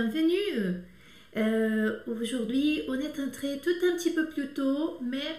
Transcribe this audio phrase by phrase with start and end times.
[0.00, 0.76] bienvenue.
[1.36, 5.36] Euh, Aujourd'hui, on est entré tout un petit peu plus tôt, mais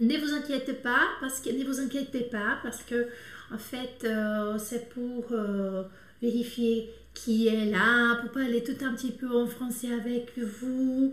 [0.00, 3.08] ne vous inquiétez pas parce que ne vous inquiétez pas parce que
[3.52, 5.82] en fait, euh, c'est pour euh,
[6.22, 11.12] vérifier qui est là, pour parler tout un petit peu en français avec vous.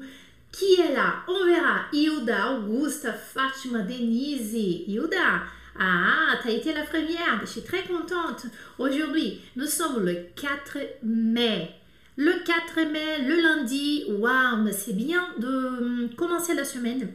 [0.52, 1.24] Qui est là?
[1.28, 1.86] On verra.
[1.92, 4.54] Hilda, Augusta, Fátima, Denise.
[4.54, 5.42] Hilda,
[5.80, 7.42] ah, t'as été la première.
[7.42, 8.46] Je suis très contente.
[8.78, 11.74] Aujourd'hui, nous sommes le 4 mai.
[12.18, 14.06] Le 4 mai, le lundi.
[14.08, 17.12] Waouh, c'est bien de hum, commencer la semaine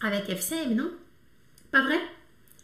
[0.00, 0.92] avec FCM, não?
[1.70, 2.00] Pas vrai?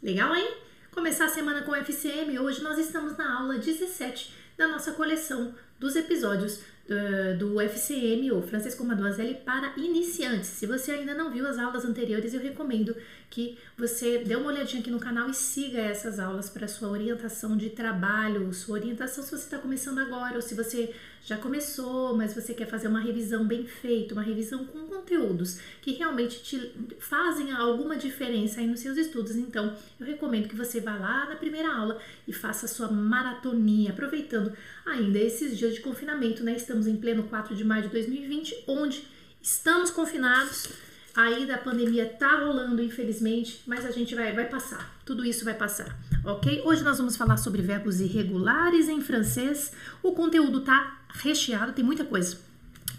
[0.02, 0.48] Legal, hein?
[0.90, 2.38] Começar a semana com FCM.
[2.38, 8.42] Hoje nós estamos na aula 17 da nossa coleção dos episódios do, do FCM, ou
[8.42, 10.48] Francês com Mademoiselle, para iniciantes.
[10.48, 12.96] Se você ainda não viu as aulas anteriores, eu recomendo
[13.28, 17.56] que você dê uma olhadinha aqui no canal e siga essas aulas para sua orientação
[17.56, 20.94] de trabalho, sua orientação se você está começando agora ou se você
[21.26, 25.90] já começou, mas você quer fazer uma revisão bem feita, uma revisão com conteúdos que
[25.90, 29.34] realmente te fazem alguma diferença aí nos seus estudos.
[29.34, 33.90] Então, eu recomendo que você vá lá na primeira aula e faça a sua maratoninha,
[33.90, 34.52] aproveitando
[34.86, 36.54] ainda esses dias de confinamento, né?
[36.54, 39.02] Estamos em pleno 4 de maio de 2020, onde
[39.42, 40.68] estamos confinados.
[41.12, 44.96] Aí da pandemia tá rolando, infelizmente, mas a gente vai, vai passar.
[45.04, 46.62] Tudo isso vai passar, ok?
[46.64, 49.72] Hoje nós vamos falar sobre verbos irregulares em francês.
[50.02, 52.38] O conteúdo tá recheado, tem muita coisa,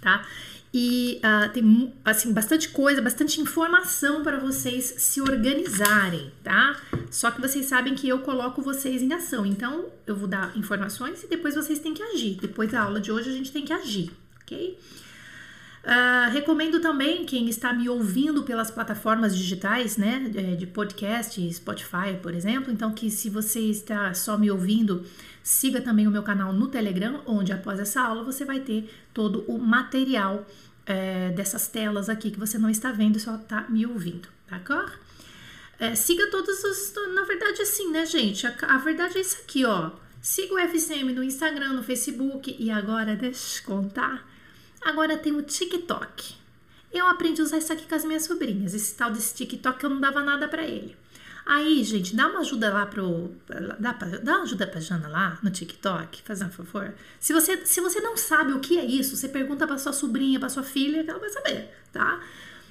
[0.02, 0.25] tá?
[0.73, 6.80] E uh, tem assim bastante coisa, bastante informação para vocês se organizarem, tá?
[7.09, 11.23] Só que vocês sabem que eu coloco vocês em ação, então eu vou dar informações
[11.23, 12.38] e depois vocês têm que agir.
[12.39, 14.11] Depois da aula de hoje a gente tem que agir,
[14.42, 14.78] ok?
[15.88, 20.20] Uh, recomendo também quem está me ouvindo pelas plataformas digitais, né,
[20.58, 22.74] de podcast, Spotify, por exemplo.
[22.74, 25.06] Então, que se você está só me ouvindo,
[25.42, 29.45] siga também o meu canal no Telegram, onde após essa aula você vai ter todo
[29.48, 30.45] o material
[30.86, 34.92] é, dessas telas aqui que você não está vendo, só está me ouvindo, d'accord?
[35.80, 36.94] É, siga todos os.
[37.16, 38.45] Na verdade, assim, né, gente?
[38.45, 39.92] A, a verdade é isso aqui, ó.
[40.20, 44.36] Siga o FCM no Instagram, no Facebook e agora, deixa eu contar
[44.82, 46.36] Agora tem o TikTok.
[46.92, 48.73] Eu aprendi a usar isso aqui com as minhas sobrinhas.
[48.73, 50.95] Esse tal desse TikTok eu não dava nada para ele.
[51.45, 53.32] Aí, gente, dá uma ajuda lá pro.
[53.80, 56.93] Dá, pra, dá uma ajuda pra Jana lá no TikTok, faz um favor.
[57.21, 60.42] Se você, se você não sabe o que é isso, você pergunta pra sua sobrinha,
[60.42, 62.20] pra sua filha, que ela vai saber, tá?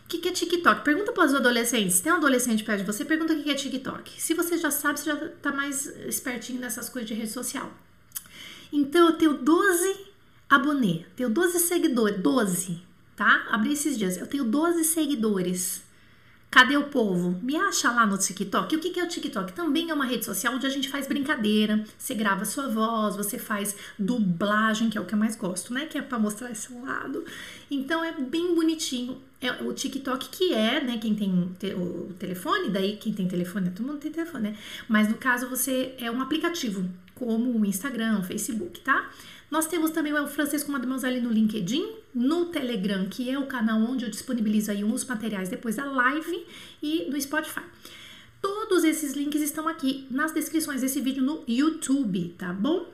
[0.04, 0.84] O que, que é TikTok?
[0.84, 2.00] Pergunta para os adolescentes.
[2.00, 4.20] Tem um adolescente perto de você, pergunta o que é TikTok.
[4.20, 7.72] Se você já sabe, você já tá mais espertinho nessas coisas de rede social.
[8.70, 10.05] Então, eu tenho 12
[10.48, 11.04] abonê.
[11.14, 12.20] Tenho 12 seguidores.
[12.20, 12.82] 12,
[13.14, 13.46] tá?
[13.50, 14.16] Abri esses dias.
[14.16, 15.82] Eu tenho 12 seguidores.
[16.50, 17.38] Cadê o povo?
[17.42, 18.74] Me acha lá no TikTok.
[18.76, 19.52] O que é o TikTok?
[19.52, 21.84] Também é uma rede social onde a gente faz brincadeira.
[21.98, 25.84] Você grava sua voz, você faz dublagem, que é o que eu mais gosto, né?
[25.84, 27.24] Que é para mostrar esse lado.
[27.70, 29.20] Então é bem bonitinho.
[29.38, 30.96] É o TikTok que é, né?
[30.96, 31.30] Quem tem
[31.74, 34.56] o telefone, daí quem tem telefone, todo mundo tem telefone, né?
[34.88, 39.10] Mas no caso você é um aplicativo, como o Instagram, o Facebook, tá?
[39.50, 43.78] Nós temos também o Francês com Mademoiselle no LinkedIn, no Telegram, que é o canal
[43.78, 46.46] onde eu disponibilizo aí uns materiais depois da live
[46.82, 47.60] e no Spotify.
[48.40, 52.90] Todos esses links estão aqui nas descrições desse vídeo no YouTube, tá bom?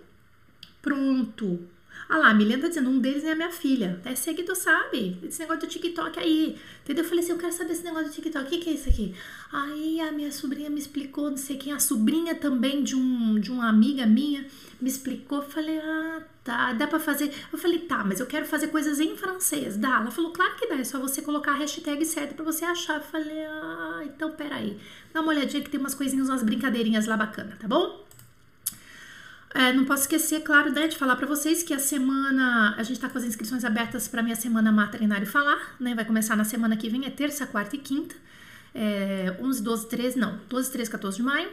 [0.83, 1.61] Pronto.
[2.09, 4.01] Ah lá, a Milena tá dizendo, um deles é a minha filha.
[4.05, 5.19] É seguidor, sabe?
[5.23, 6.57] Esse negócio do TikTok aí.
[6.83, 7.05] Entendeu?
[7.05, 8.45] Eu falei assim, eu quero saber esse negócio do TikTok.
[8.45, 9.15] O que, que é isso aqui?
[9.53, 11.73] Aí a minha sobrinha me explicou, não sei quem.
[11.73, 14.47] A sobrinha também de, um, de uma amiga minha
[14.81, 15.43] me explicou.
[15.43, 17.33] Falei, ah, tá, dá pra fazer.
[17.53, 19.77] Eu falei, tá, mas eu quero fazer coisas em francês.
[19.77, 19.97] Dá?
[20.01, 20.77] Ela falou, claro que dá.
[20.77, 22.97] É só você colocar a hashtag certa pra você achar.
[22.97, 24.77] Eu falei, ah, então peraí.
[25.15, 28.05] Dá uma olhadinha que tem umas coisinhas, umas brincadeirinhas lá bacana, tá bom?
[29.55, 32.75] É, não posso esquecer, claro, né, de falar para vocês que a semana.
[32.77, 35.95] A gente tá com as inscrições abertas para minha semana e Falar, né?
[35.95, 38.15] Vai começar na semana que vem, é terça, quarta e quinta.
[38.75, 41.51] É, 11, 12, 13, não, 12, 13, 14 de maio.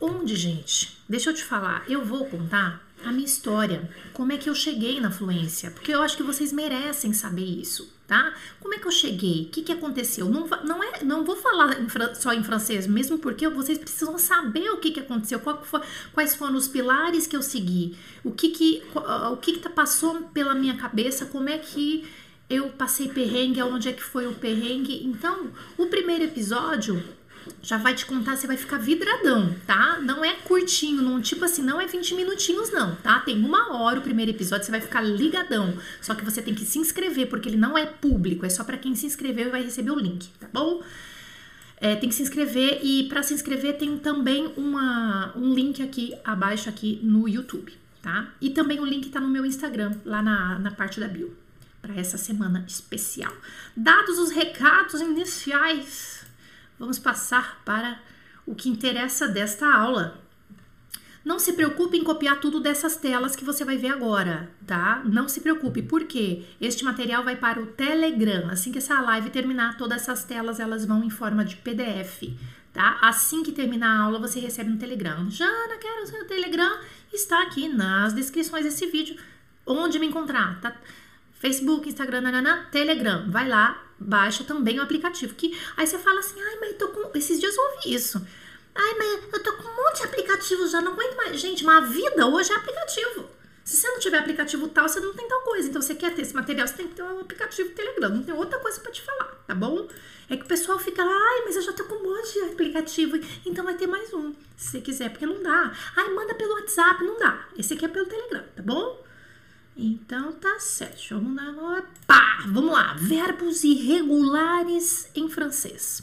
[0.00, 0.98] Onde, gente?
[1.08, 5.00] Deixa eu te falar, eu vou contar a minha história, como é que eu cheguei
[5.00, 8.34] na fluência, porque eu acho que vocês merecem saber isso, tá?
[8.60, 9.44] Como é que eu cheguei?
[9.44, 10.28] O que, que aconteceu?
[10.28, 14.68] Não, não, é, não vou falar em, só em francês, mesmo porque vocês precisam saber
[14.68, 15.62] o que, que aconteceu, qual,
[16.12, 18.82] quais foram os pilares que eu segui, o que que,
[19.32, 22.04] o que, que tá, passou pela minha cabeça, como é que
[22.50, 25.06] eu passei perrengue, onde é que foi o perrengue.
[25.06, 27.02] Então, o primeiro episódio
[27.62, 30.00] já vai te contar, você vai ficar vidradão, tá?
[30.00, 33.20] Não é curtinho, não, tipo assim, não é 20 minutinhos, não, tá?
[33.20, 35.74] Tem uma hora o primeiro episódio, você vai ficar ligadão.
[36.00, 38.76] Só que você tem que se inscrever, porque ele não é público, é só para
[38.76, 40.82] quem se inscreveu e vai receber o link, tá bom?
[41.82, 46.14] É, tem que se inscrever e para se inscrever tem também uma, um link aqui
[46.24, 48.32] abaixo aqui no YouTube, tá?
[48.40, 51.36] E também o link tá no meu Instagram, lá na, na parte da bio,
[51.80, 53.32] para essa semana especial.
[53.76, 56.21] Dados os recados iniciais,
[56.82, 57.96] vamos passar para
[58.44, 60.20] o que interessa desta aula.
[61.24, 65.00] Não se preocupe em copiar tudo dessas telas que você vai ver agora, tá?
[65.04, 68.50] Não se preocupe, porque este material vai para o Telegram.
[68.50, 72.36] Assim que essa live terminar, todas essas telas elas vão em forma de PDF,
[72.72, 72.98] tá?
[73.00, 75.30] Assim que terminar a aula, você recebe um Telegram.
[75.30, 76.80] Jana, quero o seu Telegram.
[77.12, 79.16] Está aqui nas descrições desse vídeo.
[79.64, 80.74] Onde me encontrar, tá?
[81.34, 83.30] Facebook, Instagram, nanana, Telegram.
[83.30, 85.34] Vai lá, baixa também o aplicativo.
[85.34, 87.10] Que aí você fala assim, ai, mas tô com.
[87.16, 88.24] Esses dias eu ouvi isso.
[88.74, 91.40] Ai, mas eu tô com um monte de aplicativos já, não aguento mais.
[91.40, 93.28] Gente, mas a vida hoje é aplicativo.
[93.64, 95.68] Se você não tiver aplicativo tal, você não tem tal coisa.
[95.68, 98.08] Então, você quer ter esse material, você tem que ter um aplicativo Telegram.
[98.08, 99.88] Não tem outra coisa para te falar, tá bom?
[100.28, 102.40] É que o pessoal fica lá, ai, mas eu já tô com um monte de
[102.40, 103.18] aplicativo.
[103.46, 105.72] Então, vai ter mais um, se você quiser, porque não dá.
[105.96, 107.46] Ai, manda pelo WhatsApp, não dá.
[107.56, 109.00] Esse aqui é pelo Telegram, tá bom?
[109.76, 111.14] Então, tá certo.
[111.14, 111.84] Vamos lá.
[112.06, 112.94] Pá, vamos lá.
[112.94, 116.02] Verbos irregulares em francês.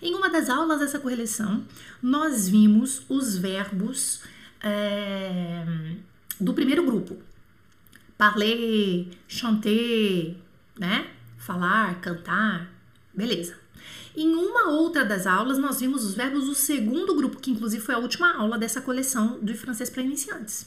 [0.00, 1.64] Em uma das aulas dessa correlação,
[2.00, 4.20] nós vimos os verbos
[4.62, 5.64] é,
[6.40, 7.16] do primeiro grupo.
[8.16, 10.36] Parler, chanter,
[10.78, 11.10] né?
[11.38, 12.70] Falar, cantar,
[13.12, 13.56] beleza.
[14.16, 17.94] Em uma outra das aulas, nós vimos os verbos do segundo grupo, que inclusive foi
[17.94, 20.66] a última aula dessa coleção de francês para iniciantes.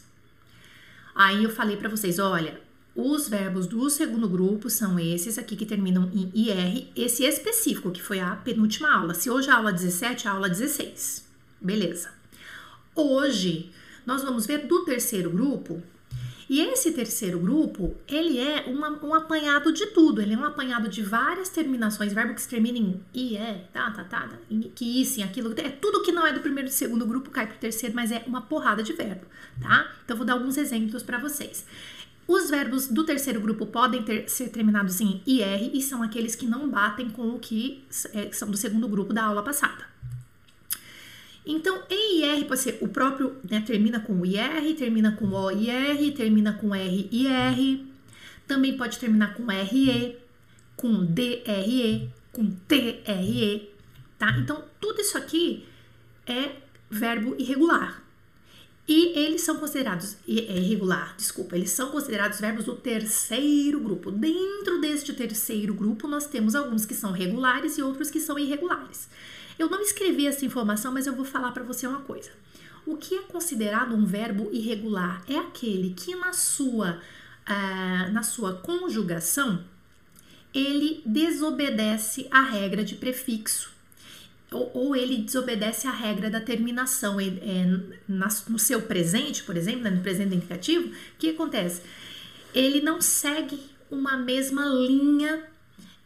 [1.13, 2.60] Aí eu falei para vocês, olha,
[2.96, 8.02] os verbos do segundo grupo são esses aqui que terminam em IR, esse específico, que
[8.02, 9.13] foi a penúltima aula.
[9.13, 11.25] Se hoje é a aula 17, a aula 16.
[11.62, 12.10] Beleza.
[12.94, 13.72] Hoje
[14.06, 15.81] nós vamos ver do terceiro grupo.
[16.51, 20.21] E esse terceiro grupo, ele é uma, um apanhado de tudo.
[20.21, 23.38] Ele é um apanhado de várias terminações, verbo que se termina em IE,
[23.71, 24.30] tá, tá, tá,
[24.75, 25.53] que isso, aquilo.
[25.56, 28.12] É tudo que não é do primeiro e do segundo grupo cai pro terceiro, mas
[28.12, 29.21] é uma porrada de verbo,
[29.62, 29.89] tá?
[30.03, 31.65] Então, vou dar alguns exemplos para vocês.
[32.27, 36.45] Os verbos do terceiro grupo podem ter, ser terminados em IR e são aqueles que
[36.45, 37.81] não batem com o que
[38.13, 39.86] é, são do segundo grupo da aula passada.
[41.45, 46.71] Então, EIR pode ser o próprio, né, termina com IR, termina com OIR, termina com
[46.71, 47.85] RIR,
[48.47, 50.17] também pode terminar com RE,
[50.75, 53.69] com DRE, com TRE,
[54.19, 54.38] tá?
[54.38, 55.65] Então, tudo isso aqui
[56.27, 56.51] é
[56.89, 58.03] verbo irregular.
[58.88, 64.11] E eles são considerados, é irregular, desculpa, eles são considerados verbos do terceiro grupo.
[64.11, 69.07] Dentro deste terceiro grupo, nós temos alguns que são regulares e outros que são irregulares.
[69.62, 72.31] Eu não escrevi essa informação, mas eu vou falar para você uma coisa.
[72.84, 77.00] O que é considerado um verbo irregular é aquele que na sua,
[77.48, 79.63] uh, na sua conjugação
[80.52, 83.72] ele desobedece a regra de prefixo
[84.52, 87.19] ou, ou, ele desobedece a regra da terminação.
[87.19, 87.30] É,
[88.08, 91.84] na, no seu presente, por exemplo, né, no presente indicativo, o que acontece?
[92.54, 93.60] Ele não segue
[93.90, 95.46] uma mesma linha,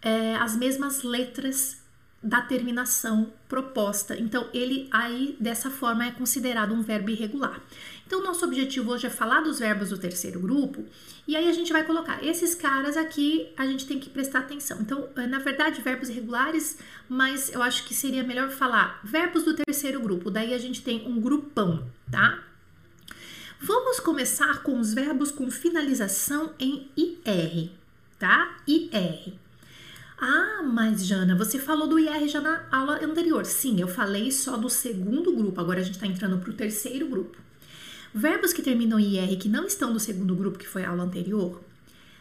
[0.02, 1.85] é, as mesmas letras
[2.26, 4.18] da terminação proposta.
[4.18, 7.62] Então, ele aí, dessa forma, é considerado um verbo irregular.
[8.08, 10.84] Então, nosso objetivo hoje é falar dos verbos do terceiro grupo
[11.28, 14.80] e aí a gente vai colocar esses caras aqui, a gente tem que prestar atenção.
[14.82, 19.54] Então, eh, na verdade, verbos irregulares, mas eu acho que seria melhor falar verbos do
[19.54, 20.32] terceiro grupo.
[20.32, 22.44] Daí a gente tem um grupão, tá?
[23.60, 27.70] Vamos começar com os verbos com finalização em IR,
[28.18, 28.58] tá?
[28.68, 29.45] IR.
[30.18, 33.46] Ah, mas Jana, você falou do IR já na aula anterior.
[33.46, 37.08] Sim, eu falei só do segundo grupo, agora a gente está entrando para o terceiro
[37.08, 37.38] grupo.
[38.14, 41.04] Verbos que terminam em IR que não estão no segundo grupo, que foi a aula
[41.04, 41.62] anterior,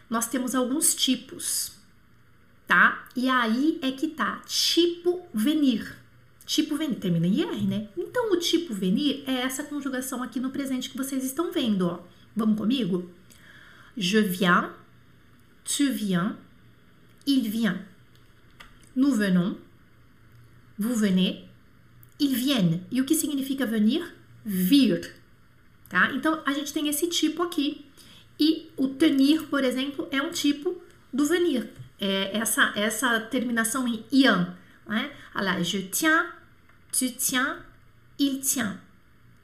[0.09, 1.71] nós temos alguns tipos,
[2.67, 3.07] tá?
[3.15, 5.97] E aí é que tá, tipo venir.
[6.45, 7.87] Tipo venir, termina em IR, né?
[7.97, 11.99] Então, o tipo venir é essa conjugação aqui no presente que vocês estão vendo, ó.
[12.35, 13.09] Vamos comigo?
[13.97, 14.69] Je viens,
[15.63, 16.33] tu viens,
[17.25, 17.79] il vient.
[18.95, 19.57] Nous venons,
[20.77, 21.45] vous venez,
[22.19, 22.81] ils viennent.
[22.91, 24.03] E o que significa venir?
[24.45, 25.01] Vir
[25.89, 26.11] tá?
[26.13, 27.85] Então a gente tem esse tipo aqui.
[28.37, 30.81] E o tenir, por exemplo, é um tipo
[31.13, 31.69] do venir.
[31.99, 34.57] É essa, essa terminação em ian.
[34.85, 35.11] Né?
[35.33, 36.25] Alors, je tiens,
[36.91, 37.59] tu tiens,
[38.19, 38.77] il tient.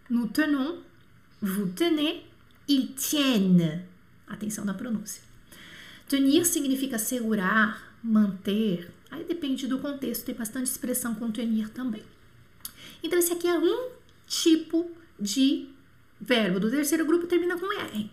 [0.10, 0.80] Nous tenons,
[1.42, 2.24] vous tenez,
[2.68, 3.86] ils tiennent.
[4.28, 5.31] Atenção na pronúncia.
[6.12, 8.92] Tenir significa segurar, manter.
[9.10, 12.04] Aí depende do contexto, tem bastante expressão com tenir também.
[13.02, 13.92] Então, esse aqui é um
[14.28, 15.70] tipo de
[16.20, 18.12] verbo do terceiro grupo termina com R.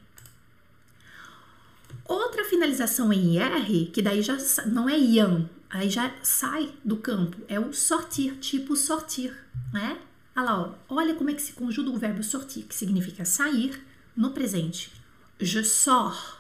[2.05, 7.37] Outra finalização em IR, que daí já não é iam, aí já sai do campo,
[7.49, 9.37] é o sortir, tipo sortir,
[9.73, 9.99] né?
[10.37, 13.85] Olha lá, ó, olha como é que se conjuga o verbo sortir, que significa sair
[14.17, 14.93] no presente.
[15.41, 16.38] Je sors,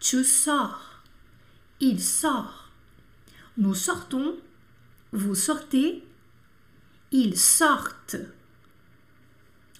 [0.00, 1.02] tu sors,
[1.80, 2.70] il sort.
[3.56, 4.36] Nous sortons,
[5.12, 6.02] vous sortez,
[7.12, 8.16] ils sortent.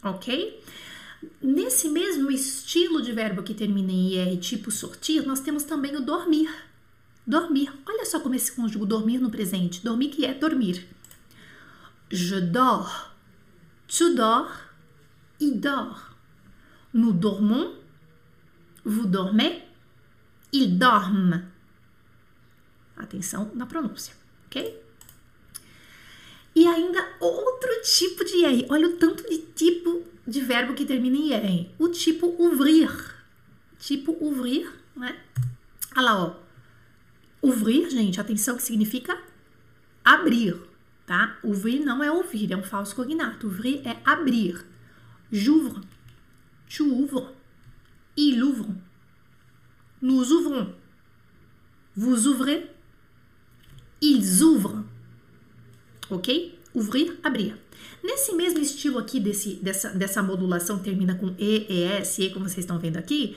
[0.04, 0.30] Ok?
[1.42, 6.00] Nesse mesmo estilo de verbo que termina em IR, tipo sortir, nós temos também o
[6.00, 6.50] dormir.
[7.26, 7.72] Dormir.
[7.86, 9.82] Olha só como esse conjugo dormir no presente.
[9.82, 10.86] Dormir que é dormir.
[12.10, 13.10] Je dors.
[13.88, 14.50] Tu dors.
[15.40, 16.14] Il dort.
[16.92, 17.74] Nous dormons.
[18.84, 19.63] Vous dormez.
[20.54, 21.42] Il dorme.
[22.96, 24.14] Atenção na pronúncia,
[24.46, 24.80] ok?
[26.54, 28.66] E ainda outro tipo de R.
[28.70, 31.74] Olha o tanto de tipo de verbo que termina em R.
[31.76, 32.88] O tipo ouvrir.
[33.80, 35.20] Tipo ouvrir, né?
[35.96, 36.36] Olha lá, ó.
[37.42, 39.20] Ouvrir, gente, atenção que significa
[40.04, 40.56] abrir,
[41.04, 41.36] tá?
[41.42, 43.48] Ouvir não é ouvir, é um falso cognato.
[43.48, 44.64] Ouvrir é abrir.
[45.32, 45.82] J'ouvre.
[46.68, 47.34] Tu ouvres.
[48.16, 48.93] Il ouvre.
[50.04, 50.70] Nous ouvrons.
[51.96, 52.70] Vous ouvrez.
[54.02, 54.84] Ils ouvrent.
[56.10, 56.58] Ok?
[56.74, 57.56] Ouvrir, abrir.
[58.02, 62.46] Nesse mesmo estilo aqui desse, dessa, dessa modulação que termina com E, ES, E, como
[62.46, 63.34] vocês estão vendo aqui,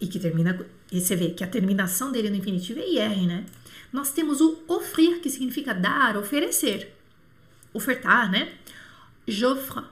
[0.00, 3.44] e que termina, e você vê que a terminação dele no infinitivo é IR, né?
[3.92, 6.96] Nós temos o offrir, que significa dar, oferecer.
[7.72, 8.52] Ofertar, né?
[9.26, 9.82] J'offre,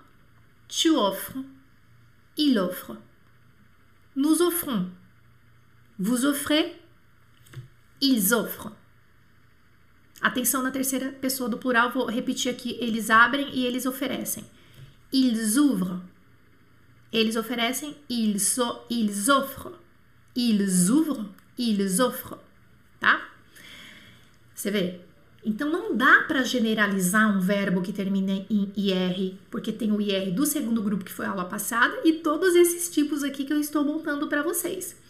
[0.69, 1.45] tu offres,
[2.39, 2.97] il offre.
[4.15, 4.89] Nous offrons,
[5.99, 6.73] vous offrez,
[8.01, 8.73] ils offrent.
[10.21, 12.79] Atenção na terceira pessoa do plural, vou repetir aqui.
[12.81, 14.45] Eles abrem e eles oferecem.
[15.13, 16.01] Ils ouvrent.
[17.13, 17.97] Eles oferecem.
[18.09, 19.75] Ils, so, ils offrent.
[20.37, 21.29] Ils ouvrent.
[21.59, 22.39] Ils offrent.
[23.01, 23.29] Tá?
[24.55, 25.01] Você vê?
[25.45, 30.33] Então não dá para generalizar um verbo que termina em IR, porque tem o IR
[30.33, 33.59] do segundo grupo que foi a aula passada e todos esses tipos aqui que eu
[33.59, 35.02] estou montando para vocês.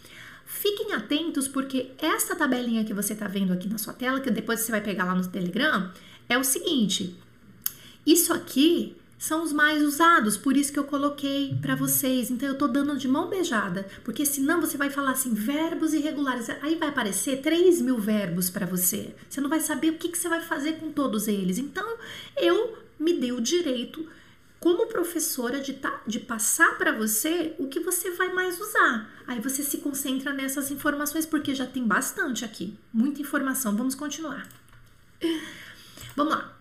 [0.52, 4.60] Fiquem atentos porque essa tabelinha que você está vendo aqui na sua tela, que depois
[4.60, 5.90] você vai pegar lá no Telegram,
[6.28, 7.16] é o seguinte.
[8.06, 12.30] Isso aqui são os mais usados, por isso que eu coloquei para vocês.
[12.30, 16.50] Então eu tô dando de mão beijada, porque senão você vai falar assim, verbos irregulares.
[16.60, 19.14] Aí vai aparecer 3 mil verbos para você.
[19.28, 21.56] Você não vai saber o que, que você vai fazer com todos eles.
[21.58, 21.96] Então
[22.36, 24.06] eu me dei o direito
[24.62, 29.10] como professora de, tá, de passar para você o que você vai mais usar.
[29.26, 33.76] Aí você se concentra nessas informações, porque já tem bastante aqui, muita informação.
[33.76, 34.46] Vamos continuar.
[36.14, 36.56] Vamos lá.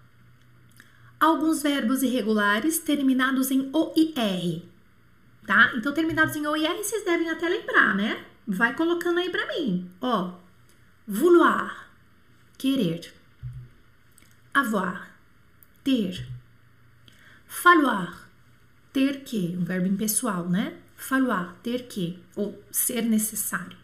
[1.20, 4.63] Alguns verbos irregulares terminados em OIR,
[5.46, 5.72] tá?
[5.75, 8.25] Então, terminados em OIR, vocês devem até lembrar, né?
[8.48, 9.88] Vai colocando aí para mim.
[10.01, 10.34] Ó,
[11.08, 11.88] vouloir,
[12.58, 13.13] querer.
[14.51, 15.15] Avoir,
[15.84, 16.40] ter
[17.53, 18.29] Falloir,
[18.93, 20.79] ter que, um verbo impessoal, né?
[20.96, 23.77] Falloir, ter que, ou ser necessário.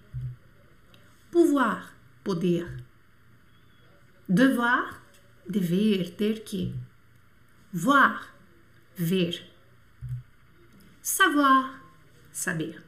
[1.29, 1.93] Pouvoir,
[2.23, 2.81] poder.
[4.27, 5.03] Devoir,
[5.45, 6.73] dever, ter que.
[7.71, 8.33] Voir,
[8.95, 9.45] ver.
[11.01, 11.83] Savoir,
[12.31, 12.81] saber.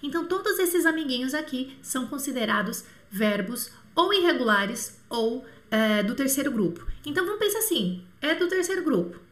[0.00, 6.86] Então, todos esses amiguinhos aqui são considerados verbos ou irregulares ou é, do terceiro grupo.
[7.04, 9.27] Então, vamos pensar assim: é do terceiro grupo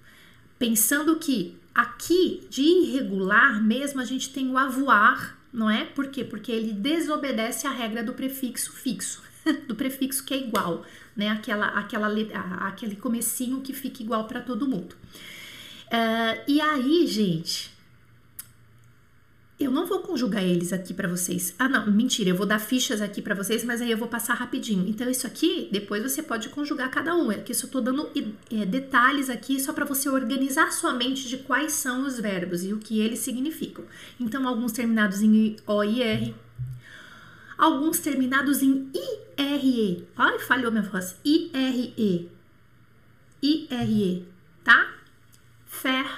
[0.58, 5.84] pensando que aqui de irregular mesmo a gente tem o avoar, não é?
[5.84, 6.24] Por quê?
[6.24, 9.22] Porque ele desobedece a regra do prefixo fixo,
[9.68, 10.84] do prefixo que é igual,
[11.14, 11.28] né?
[11.28, 12.08] Aquela, aquela,
[12.66, 14.94] aquele comecinho que fica igual para todo mundo.
[15.86, 17.75] Uh, e aí, gente,
[19.58, 21.54] eu não vou conjugar eles aqui para vocês.
[21.58, 24.34] Ah, não, mentira, eu vou dar fichas aqui para vocês, mas aí eu vou passar
[24.34, 24.86] rapidinho.
[24.86, 27.30] Então, isso aqui, depois você pode conjugar cada um.
[27.30, 28.10] Aqui eu só tô dando
[28.52, 32.74] é, detalhes aqui só para você organizar sua mente de quais são os verbos e
[32.74, 33.84] o que eles significam.
[34.20, 36.34] Então, alguns terminados em O e R,
[37.56, 38.90] alguns terminados em
[39.38, 40.06] IRE.
[40.18, 41.16] Ai, falhou minha voz.
[41.24, 42.30] IRE.
[43.42, 44.28] IRE,
[44.62, 44.92] tá?
[45.66, 46.10] Faire,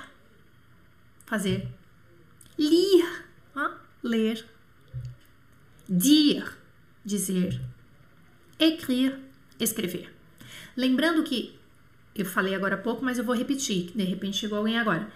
[1.25, 1.69] fazer.
[2.59, 3.18] Lir,
[4.03, 4.47] ler,
[7.05, 7.61] dizer,
[8.59, 9.15] écrire,
[9.59, 10.13] escrever.
[10.77, 11.59] Lembrando que
[12.15, 15.09] eu falei agora há pouco, mas eu vou repetir, de repente chegou alguém agora.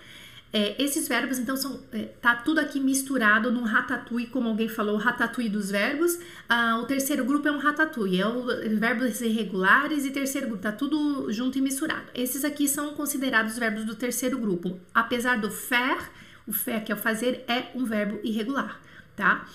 [0.53, 4.99] É, esses verbos, então, são, é, tá tudo aqui misturado num ratatouille, como alguém falou,
[4.99, 6.19] ratatouille dos verbos.
[6.47, 8.45] Ah, o terceiro grupo é um ratatouille, é o
[8.79, 12.05] verbos irregulares e terceiro grupo, tá tudo junto e misturado.
[12.15, 14.79] Esses aqui são considerados verbos do terceiro grupo.
[14.93, 16.11] Apesar do faire,
[16.47, 18.81] o faire que é o fazer, é um verbo irregular
[19.17, 19.47] tá?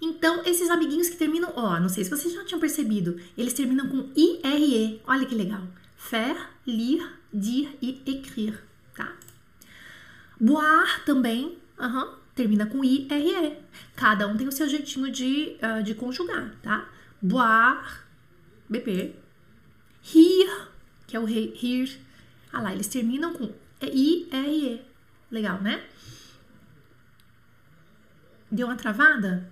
[0.00, 3.88] Então, esses amiguinhos que terminam, ó, não sei se vocês já tinham percebido, eles terminam
[3.88, 5.00] com IRE.
[5.06, 5.62] Olha que legal.
[5.96, 8.58] Faire, lire, dire e écrire,
[8.94, 9.12] tá?
[10.38, 11.56] Boire também,
[12.34, 13.56] termina com IRE.
[13.96, 16.88] Cada um tem o seu jeitinho de, uh, de conjugar, tá?
[17.22, 18.00] boire,
[18.68, 19.18] beber.
[20.02, 20.68] Rir,
[21.06, 21.98] que é o rir.
[22.52, 23.50] Ah lá, eles terminam com
[23.80, 24.93] I-R-E.
[25.34, 25.82] Legal, né?
[28.48, 29.50] Deu uma travada?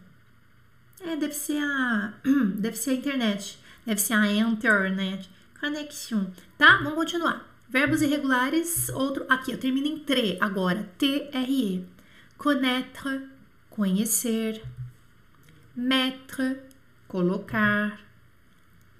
[1.00, 2.14] É, deve ser a.
[2.54, 3.58] Deve ser a internet.
[3.84, 5.28] Deve ser a internet.
[5.58, 6.26] Connection.
[6.56, 6.76] Tá?
[6.76, 7.44] Vamos continuar.
[7.68, 9.26] Verbos irregulares, outro.
[9.28, 10.88] Aqui, ó, termina em tre agora.
[10.98, 11.84] T-R-E.
[12.38, 13.28] Connaître,
[13.68, 14.62] conhecer.
[15.74, 16.60] Mettre,
[17.08, 17.98] colocar.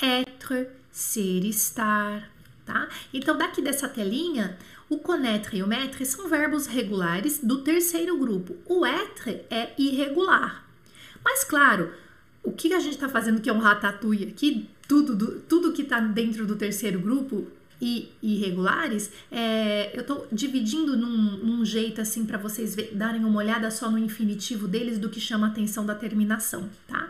[0.03, 2.29] Être, ser, estar.
[2.67, 2.89] Tá?
[3.15, 4.59] Então, daqui dessa telinha,
[4.93, 8.57] o connaître e o mettre são verbos regulares do terceiro grupo.
[8.67, 10.67] O être é irregular.
[11.25, 11.95] Mas, claro,
[12.43, 15.81] o que a gente está fazendo que é um ratatouille aqui, tudo, do, tudo que
[15.81, 17.47] está dentro do terceiro grupo
[17.81, 23.39] e irregulares, é, eu estou dividindo num, num, jeito assim para vocês ver, darem uma
[23.39, 27.09] olhada só no infinitivo deles do que chama a atenção da terminação, tá?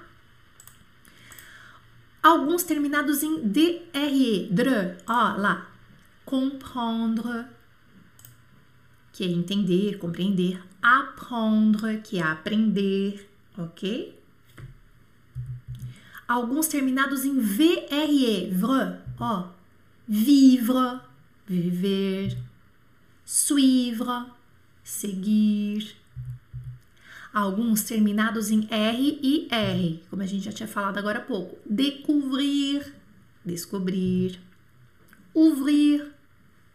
[2.22, 5.68] Alguns terminados em DRE, dre, ó lá,
[6.24, 7.44] comprendre,
[9.12, 14.18] que é entender, compreender, apprendre, que é aprender, ok?
[16.26, 19.48] Alguns terminados em VRE, vre, ó,
[20.08, 21.00] vivre,
[21.46, 22.38] viver,
[23.24, 24.26] suivre,
[24.82, 25.94] seguir.
[27.34, 31.58] Alguns terminados em R e R, como a gente já tinha falado agora há pouco.
[31.68, 32.94] Découvrir,
[33.44, 34.38] descobrir.
[35.34, 36.12] Ouvrir,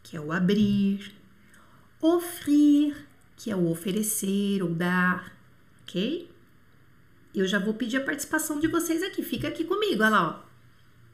[0.02, 1.17] que é o abrir.
[2.02, 2.96] Offrir,
[3.36, 5.34] que é o oferecer ou dar,
[5.82, 6.30] ok?
[7.34, 9.24] Eu já vou pedir a participação de vocês aqui.
[9.24, 10.48] Fica aqui comigo, olha lá, ó.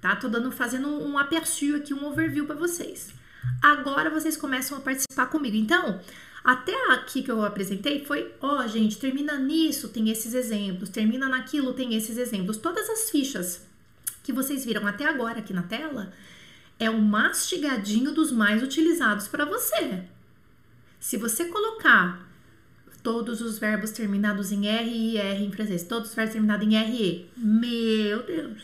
[0.02, 0.16] Tá?
[0.16, 3.14] Tô dando, fazendo um aperçu aqui, um overview para vocês.
[3.62, 5.56] Agora vocês começam a participar comigo.
[5.56, 6.00] Então,
[6.44, 11.74] até aqui que eu apresentei foi, ó, gente, termina nisso, tem esses exemplos, termina naquilo,
[11.74, 12.58] tem esses exemplos.
[12.58, 13.66] Todas as fichas
[14.22, 16.12] que vocês viram até agora aqui na tela
[16.78, 20.04] é o mastigadinho dos mais utilizados para você.
[21.04, 22.26] Se você colocar
[23.04, 26.78] todos os verbos terminados em R e R em francês, todos os verbos terminados em
[26.78, 28.64] RE, meu Deus,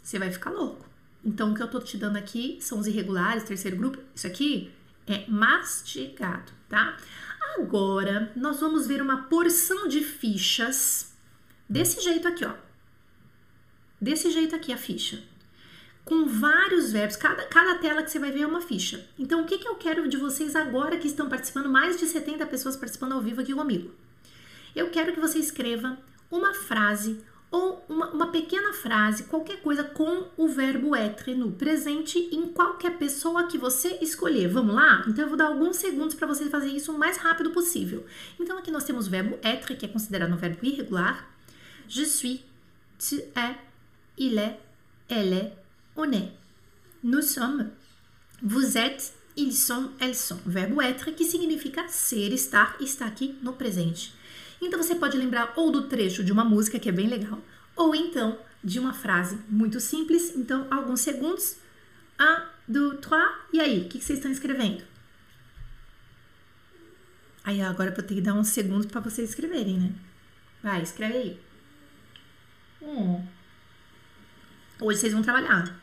[0.00, 0.88] você vai ficar louco.
[1.24, 3.98] Então, o que eu tô te dando aqui são os irregulares, terceiro grupo.
[4.14, 4.70] Isso aqui
[5.04, 6.96] é mastigado, tá?
[7.58, 11.12] Agora, nós vamos ver uma porção de fichas
[11.68, 12.54] desse jeito aqui, ó.
[14.00, 15.20] Desse jeito aqui a ficha.
[16.04, 19.06] Com vários verbos, cada, cada tela que você vai ver é uma ficha.
[19.18, 22.44] Então, o que, que eu quero de vocês agora que estão participando, mais de 70
[22.46, 23.92] pessoas participando ao vivo aqui comigo?
[24.74, 25.96] Eu quero que você escreva
[26.30, 27.20] uma frase
[27.52, 32.96] ou uma, uma, pequena frase, qualquer coisa com o verbo être no presente em qualquer
[32.96, 34.48] pessoa que você escolher.
[34.48, 35.04] Vamos lá?
[35.06, 38.06] Então eu vou dar alguns segundos para você fazer isso o mais rápido possível.
[38.40, 41.30] Então aqui nós temos o verbo être, que é considerado um verbo irregular.
[41.86, 42.40] Je suis,
[42.98, 43.56] tu es,
[44.16, 44.58] il est,
[45.10, 45.52] elle est,
[45.96, 46.32] on est.
[47.02, 47.70] Nous sommes,
[48.42, 50.40] vous êtes, ils sont, elles sont.
[50.46, 54.14] Verbo être que significa ser, estar, está aqui no presente.
[54.60, 57.40] Então você pode lembrar ou do trecho de uma música, que é bem legal,
[57.74, 60.34] ou então de uma frase muito simples.
[60.36, 61.56] Então, alguns segundos.
[62.20, 63.32] Un, deux, trois.
[63.52, 64.84] E aí, o que, vocês estão escrevendo?
[67.44, 69.92] Aí agora eu vou ter que dar uns segundos para vocês escreverem, né?
[70.62, 71.40] Vai, escreve aí.
[72.80, 73.26] Hum.
[74.80, 75.81] Hoje vocês vão trabalhar.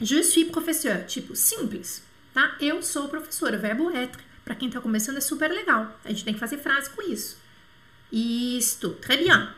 [0.00, 1.06] Je suis professeur.
[1.06, 2.02] Tipo, simples,
[2.34, 2.56] tá?
[2.60, 3.56] Eu sou professora.
[3.56, 4.18] Verbo être.
[4.44, 5.98] Para quem está começando é super legal.
[6.04, 7.38] A gente tem que fazer frase com isso.
[8.12, 9.48] Isto, très bien.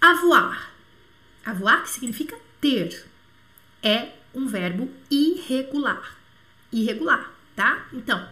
[0.00, 0.72] Avoir.
[1.44, 3.06] Avoir, que significa ter,
[3.82, 6.18] é um verbo irregular.
[6.72, 7.86] Irregular, tá?
[7.92, 8.28] Então,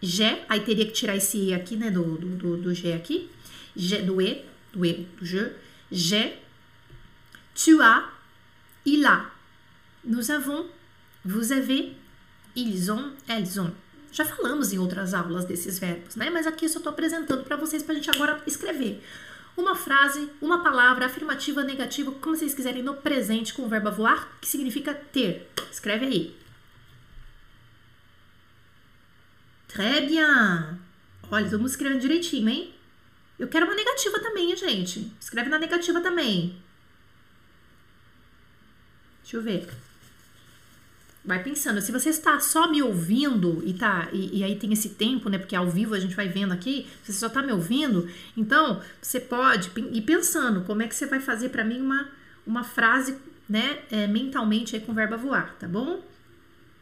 [0.00, 3.30] j'ai, aí teria que tirar esse E aqui, né, do, do, do, do G aqui.
[3.74, 5.52] J'ai, do E, do E, do je.
[5.90, 6.38] J'ai,
[7.54, 8.04] tu as,
[8.86, 9.26] il a.
[10.04, 10.66] Nous avons,
[11.24, 11.94] vous avez,
[12.54, 13.72] ils ont, elles ont.
[14.12, 16.30] Já falamos em outras aulas desses verbos, né?
[16.30, 19.02] Mas aqui eu só estou apresentando para vocês para a gente agora escrever.
[19.56, 24.38] Uma frase, uma palavra afirmativa, negativa, como vocês quiserem, no presente com o verbo voar,
[24.40, 25.50] que significa ter.
[25.70, 26.36] Escreve aí.
[29.68, 30.78] Très bien.
[31.30, 32.74] Olha, estamos escrevendo direitinho, hein?
[33.38, 35.12] Eu quero uma negativa também, gente?
[35.20, 36.56] Escreve na negativa também.
[39.26, 39.68] Deixa eu ver.
[41.24, 44.90] Vai pensando, se você está só me ouvindo e tá e, e, aí tem esse
[44.90, 45.36] tempo, né?
[45.36, 49.18] Porque ao vivo a gente vai vendo aqui, você só está me ouvindo, então você
[49.18, 52.08] pode ir pensando como é que você vai fazer para mim uma,
[52.46, 53.16] uma frase,
[53.48, 53.80] né?
[53.90, 56.00] É, mentalmente aí com o verbo voar, tá bom?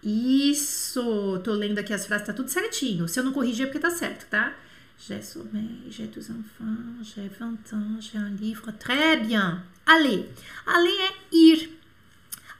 [0.02, 3.08] Isso, tô lendo aqui as frases, tá tudo certinho.
[3.08, 4.54] Se eu não corrigir é porque tá certo, tá?
[4.98, 8.70] J'ai sommeil, j'ai deux enfants, j'ai 20 ans, j'ai un livre.
[8.72, 9.62] Très bien.
[9.86, 10.28] Aller.
[10.66, 11.83] Aller é ir.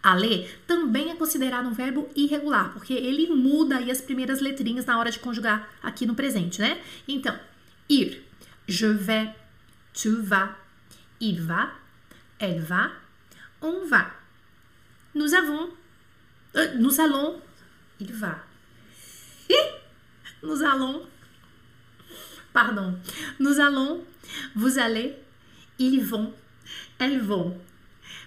[0.04, 4.98] Aller também é considerado um verbo irregular, porque ele muda aí as primeiras letrinhas na
[4.98, 6.78] hora de conjugar aqui no presente, né?
[7.08, 7.34] Então,
[7.88, 8.22] ir.
[8.68, 9.34] Je vais,
[9.94, 10.50] tu vas,
[11.20, 11.72] il va,
[12.38, 12.92] elle va,
[13.62, 14.10] on va.
[15.14, 15.70] Nous avons,
[16.56, 17.40] euh, nous allons,
[17.98, 18.44] il va.
[20.42, 21.06] nous allons,
[22.52, 22.98] pardon,
[23.38, 24.04] nous allons,
[24.54, 25.14] vous allez,
[25.78, 26.32] ils vont,
[26.98, 27.58] elles vont.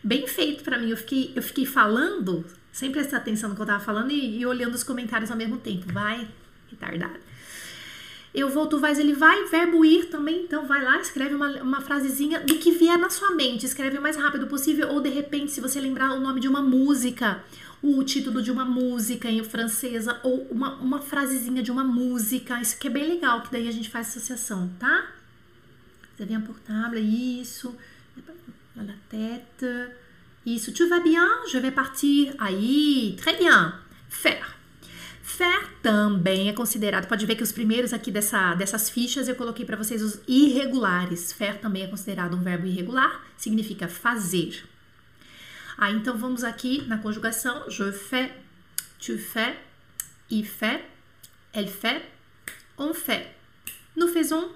[0.03, 3.65] Bem feito para mim, eu fiquei, eu fiquei falando, sem prestar atenção no que eu
[3.65, 5.91] tava falando e, e olhando os comentários ao mesmo tempo.
[5.91, 6.27] Vai,
[6.69, 7.19] retardado.
[8.33, 9.45] Eu vou, tu vais, ele vai.
[9.45, 13.31] Verbo ir também, então vai lá, escreve uma, uma frasezinha do que vier na sua
[13.31, 13.65] mente.
[13.65, 16.61] Escreve o mais rápido possível, ou de repente, se você lembrar o nome de uma
[16.61, 17.43] música,
[17.81, 22.61] o título de uma música em francesa, ou uma, uma frasezinha de uma música.
[22.61, 25.07] Isso que é bem legal, que daí a gente faz associação, tá?
[26.15, 26.99] Você vem por table,
[27.41, 27.75] isso.
[28.77, 29.65] La tête.
[30.45, 30.71] Isso.
[30.71, 31.27] Tu vas bien?
[31.51, 32.33] Je vais partir.
[32.39, 33.73] Aí, très bien.
[34.09, 34.57] Faire.
[35.27, 39.65] Faire também é considerado, pode ver que os primeiros aqui dessa, dessas fichas eu coloquei
[39.65, 41.33] para vocês os irregulares.
[41.33, 44.63] Faire também é considerado um verbo irregular, significa fazer.
[45.77, 47.69] Ah, então vamos aqui na conjugação.
[47.69, 48.31] Je fais,
[48.99, 49.55] tu fais,
[50.31, 50.81] il fait,
[51.53, 52.01] elle fait,
[52.77, 53.27] on fait.
[53.95, 54.49] Nous faisons,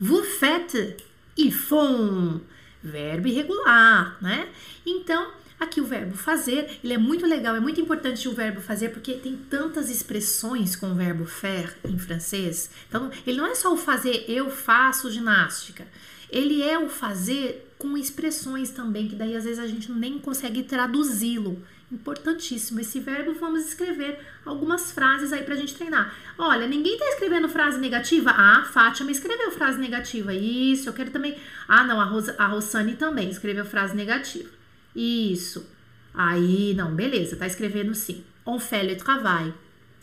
[0.00, 1.00] vous faites,
[1.36, 2.40] ils font.
[2.82, 4.48] Verbo irregular, né?
[4.86, 8.90] Então, Aqui o verbo fazer, ele é muito legal, é muito importante o verbo fazer
[8.90, 12.70] porque tem tantas expressões com o verbo faire em francês.
[12.88, 15.84] Então, ele não é só o fazer, eu faço ginástica.
[16.30, 20.62] Ele é o fazer com expressões também, que daí às vezes a gente nem consegue
[20.62, 21.60] traduzi-lo.
[21.90, 23.32] Importantíssimo esse verbo.
[23.34, 26.14] Vamos escrever algumas frases aí pra gente treinar.
[26.36, 28.30] Olha, ninguém tá escrevendo frase negativa?
[28.30, 30.34] Ah, Fátima escreveu frase negativa.
[30.34, 31.36] Isso, eu quero também.
[31.66, 34.50] Ah, não, a, Rosa, a também escreveu frase negativa.
[34.94, 35.66] Isso.
[36.12, 38.24] Aí, não, beleza, tá escrevendo sim.
[38.44, 39.54] On fait le travail.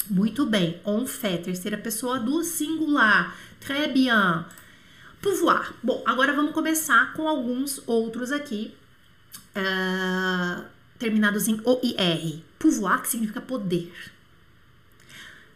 [0.10, 0.80] Muito bem.
[0.86, 3.36] On fait, terceira pessoa do singular.
[3.60, 4.46] Très bien.
[5.22, 5.74] Pouvoir.
[5.84, 8.76] Bom, agora vamos começar com alguns outros aqui,
[9.56, 10.64] uh,
[10.98, 12.42] terminados em OIR.
[12.60, 13.92] Pouvoir, que significa poder.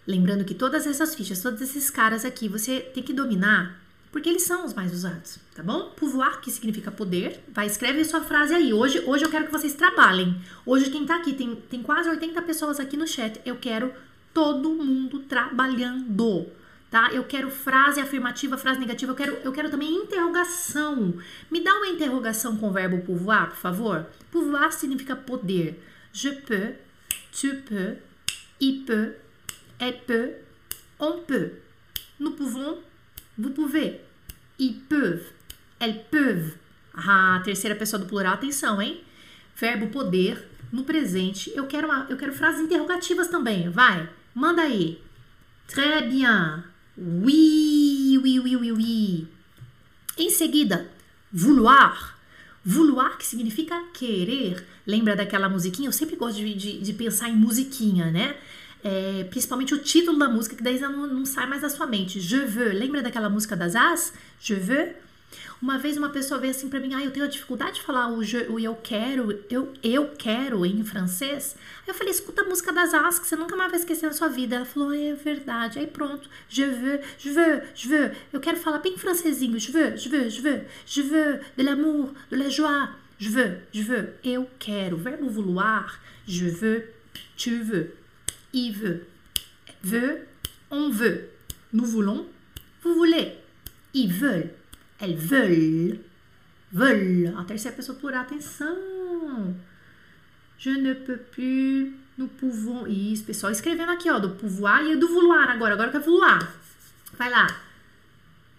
[0.05, 3.79] Lembrando que todas essas fichas, todos esses caras aqui, você tem que dominar
[4.11, 5.91] porque eles são os mais usados, tá bom?
[5.95, 8.73] Pouvoir, que significa poder, vai escreve sua frase aí.
[8.73, 10.41] Hoje, hoje eu quero que vocês trabalhem.
[10.65, 13.93] Hoje quem tá aqui, tem, tem quase 80 pessoas aqui no chat, eu quero
[14.33, 16.47] todo mundo trabalhando,
[16.89, 17.11] tá?
[17.11, 21.13] Eu quero frase afirmativa, frase negativa, eu quero, eu quero também interrogação.
[21.49, 24.05] Me dá uma interrogação com o verbo pouvoir, por favor.
[24.31, 25.83] Pouvoir significa poder.
[26.11, 26.75] Je peux,
[27.31, 27.97] tu peux,
[28.59, 29.15] il peut,
[29.79, 30.33] elle peut,
[30.99, 31.51] on peut.
[32.19, 32.79] Nous pouvons,
[33.39, 34.01] Vous pouvez.
[34.59, 35.31] Ils peuvent.
[35.79, 36.57] Elles peuvent.
[36.93, 39.01] Ah, terceira pessoa do plural, atenção, hein?
[39.55, 41.49] Verbo poder no presente.
[41.55, 43.69] Eu quero, uma, eu quero frases interrogativas também.
[43.69, 45.01] Vai, manda aí.
[45.67, 46.68] Très bien.
[46.99, 49.27] Oui, oui, oui, oui, oui.
[50.17, 50.85] Em seguida,
[51.31, 52.17] vouloir.
[52.65, 54.65] Vouloir, que significa querer.
[54.85, 55.87] Lembra daquela musiquinha?
[55.87, 58.35] Eu sempre gosto de, de, de pensar em musiquinha, né?
[58.83, 62.19] é, principalmente o título da música, que daí não, não sai mais da sua mente.
[62.19, 64.13] Je veux, lembra daquela música das As?
[64.39, 64.93] Je veux?
[65.61, 68.23] Uma vez uma pessoa veio assim para mim, ah, eu tenho dificuldade de falar o,
[68.23, 71.55] je, o eu quero, eu, eu quero em francês.
[71.87, 74.29] Eu falei, escuta a música das As, que você nunca mais vai esquecer na sua
[74.29, 74.55] vida.
[74.55, 75.79] Ela falou, é verdade.
[75.79, 78.11] Aí pronto, je veux, je veux, je veux.
[78.33, 82.13] Eu quero falar bem francesinho, je veux, je veux, je veux, je veux de l'amour,
[82.29, 82.89] de la joie.
[83.17, 84.95] Je veux, je veux, eu quero.
[84.95, 86.85] Verbo vouloir, je veux,
[87.35, 87.93] tu veux
[88.53, 89.05] il veut.
[89.83, 90.27] Veut,
[90.71, 91.29] on veut.
[91.73, 92.25] Nous voulons,
[92.83, 93.33] vous voulez.
[93.93, 94.51] Ils veulent,
[94.99, 95.99] elles veulent.
[96.71, 97.35] Veulent.
[97.37, 99.55] A terceira pessoa plural, atenção.
[100.57, 102.85] Je ne peux plus, nous pouvons.
[102.87, 105.73] Isso, pessoal, escrevendo aqui, ó, do pouvoir e do vouloir agora.
[105.73, 106.53] Agora eu quero vouloir.
[107.17, 107.47] Vai lá.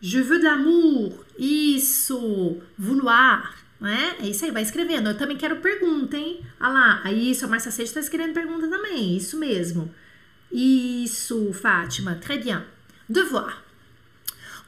[0.01, 1.25] Je veux de l'amour.
[1.39, 2.61] Isso.
[2.79, 3.55] Vouloir.
[3.81, 4.17] Né?
[4.21, 5.09] É isso aí, vai escrevendo.
[5.09, 6.45] Eu também quero pergunta, hein?
[6.59, 9.17] Ah lá, aí isso, a Marcia Seixas está escrevendo pergunta também.
[9.17, 9.95] Isso mesmo.
[10.53, 12.17] Isso, Fátima.
[12.17, 12.63] Très bien.
[13.09, 13.63] Devoir.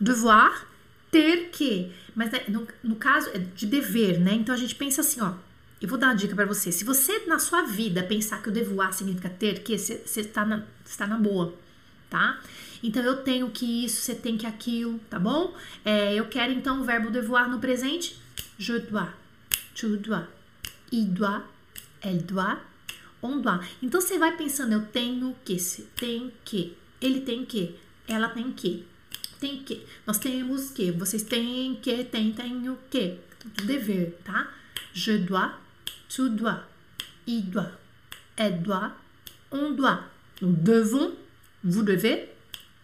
[0.01, 0.67] Devoir,
[1.13, 1.93] ter que.
[2.17, 4.35] Mas né, no, no caso é de dever, né?
[4.35, 5.35] Então a gente pensa assim, ó.
[5.81, 6.71] Eu vou dar uma dica para você.
[6.71, 10.63] Se você na sua vida pensar que o devoir significa ter que, você está na,
[10.85, 11.53] está na boa,
[12.09, 12.41] tá?
[12.83, 15.57] Então eu tenho que isso, você tem que aquilo, tá bom?
[15.85, 18.17] É, eu quero então o verbo devoir no presente
[18.59, 19.09] Je dois.
[19.75, 20.25] Tu dois.
[20.93, 21.43] Il doit.
[22.01, 22.59] Elle doit.
[23.21, 23.61] On doit.
[23.83, 28.53] Então você vai pensando, eu tenho que, se tem que, ele tem que, ela tem
[28.53, 28.85] que.
[29.43, 29.85] Tem que.
[30.07, 30.93] Nós temos que.
[30.93, 33.19] Vocês têm que, tem, tem o que.
[33.65, 34.49] Dever, tá?
[34.95, 35.51] Je dois,
[36.09, 36.61] tu dois,
[37.27, 37.73] il doit,
[38.37, 38.93] elle doit,
[39.51, 40.05] on doit.
[40.41, 41.13] Nous devons,
[41.65, 42.29] vous devez,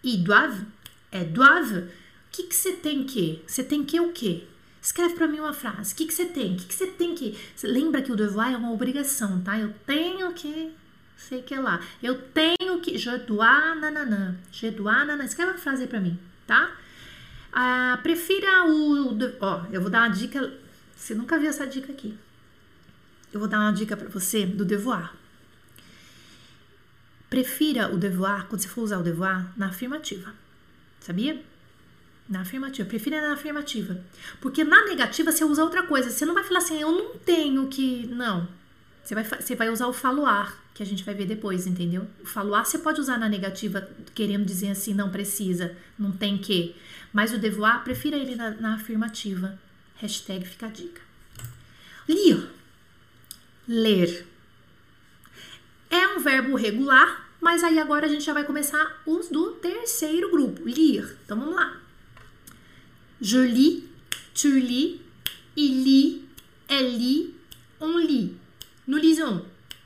[0.03, 0.65] ils doivent,
[1.13, 1.87] elles doivent.
[1.87, 3.41] O que, que você tem que?
[3.47, 4.43] Você tem que o quê?
[4.81, 5.93] Escreve para mim uma frase.
[5.93, 6.53] O que, que você tem?
[6.53, 7.37] O que, que você tem que.
[7.63, 9.57] Lembra que o devoir é uma obrigação, tá?
[9.57, 10.73] Eu tenho que.
[11.15, 11.79] Sei que lá.
[12.03, 12.97] Eu tenho que.
[12.97, 14.35] Je dois, nananã.
[14.51, 15.23] Je dois, nananã.
[15.23, 16.17] Escreve uma frase aí pra mim,
[16.49, 16.75] tá?
[17.53, 19.15] Ah, prefira o.
[19.39, 20.51] Ó, eu vou dar uma dica.
[20.95, 22.17] Você nunca viu essa dica aqui.
[23.31, 25.13] Eu vou dar uma dica para você do devoir.
[27.29, 30.33] Prefira o devoir, quando você for usar o devoir, na afirmativa.
[30.99, 31.39] Sabia?
[32.27, 32.89] Na afirmativa.
[32.89, 34.03] Prefira na afirmativa.
[34.41, 36.09] Porque na negativa você usa outra coisa.
[36.09, 38.07] Você não vai falar assim, eu não tenho que.
[38.07, 38.47] Não.
[39.03, 42.07] Você vai, você vai usar o faluar, que a gente vai ver depois, entendeu?
[42.23, 46.73] O faluar você pode usar na negativa, querendo dizer assim, não precisa, não tem que.
[47.11, 49.59] Mas o devoir, prefira ele na, na afirmativa.
[49.97, 51.01] Hashtag fica a dica.
[52.07, 52.47] Lire.
[53.67, 54.25] Ler.
[55.89, 60.31] É um verbo regular, mas aí agora a gente já vai começar os do terceiro
[60.31, 60.65] grupo.
[60.65, 61.17] Lire.
[61.25, 61.75] Então vamos lá.
[63.19, 63.83] Je lis,
[64.33, 65.01] tu lis,
[65.57, 66.21] il lit,
[66.69, 67.35] elle lit,
[67.81, 68.37] on lit.
[68.87, 69.43] Nous lisons.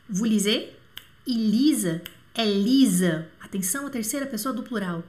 [0.10, 0.72] Vous lisez,
[1.25, 2.01] il lise,
[2.36, 3.25] elle lise.
[3.39, 5.03] Atenção, a terceira pessoa do plural.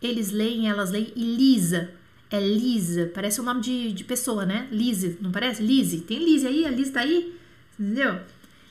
[0.00, 1.90] Eles leem, elas leem, e lisa.
[2.30, 3.06] É Lise.
[3.06, 4.68] Parece o nome de, de pessoa, né?
[4.70, 5.62] Lise, não parece?
[5.62, 6.02] Lise.
[6.02, 6.66] Tem Lise aí?
[6.66, 7.38] A Lise tá aí?
[7.78, 8.20] Entendeu?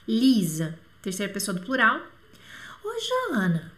[0.07, 0.77] Lisa.
[1.01, 1.99] Terceira pessoa do plural.
[2.83, 2.89] Ô,
[3.31, 3.71] Joana,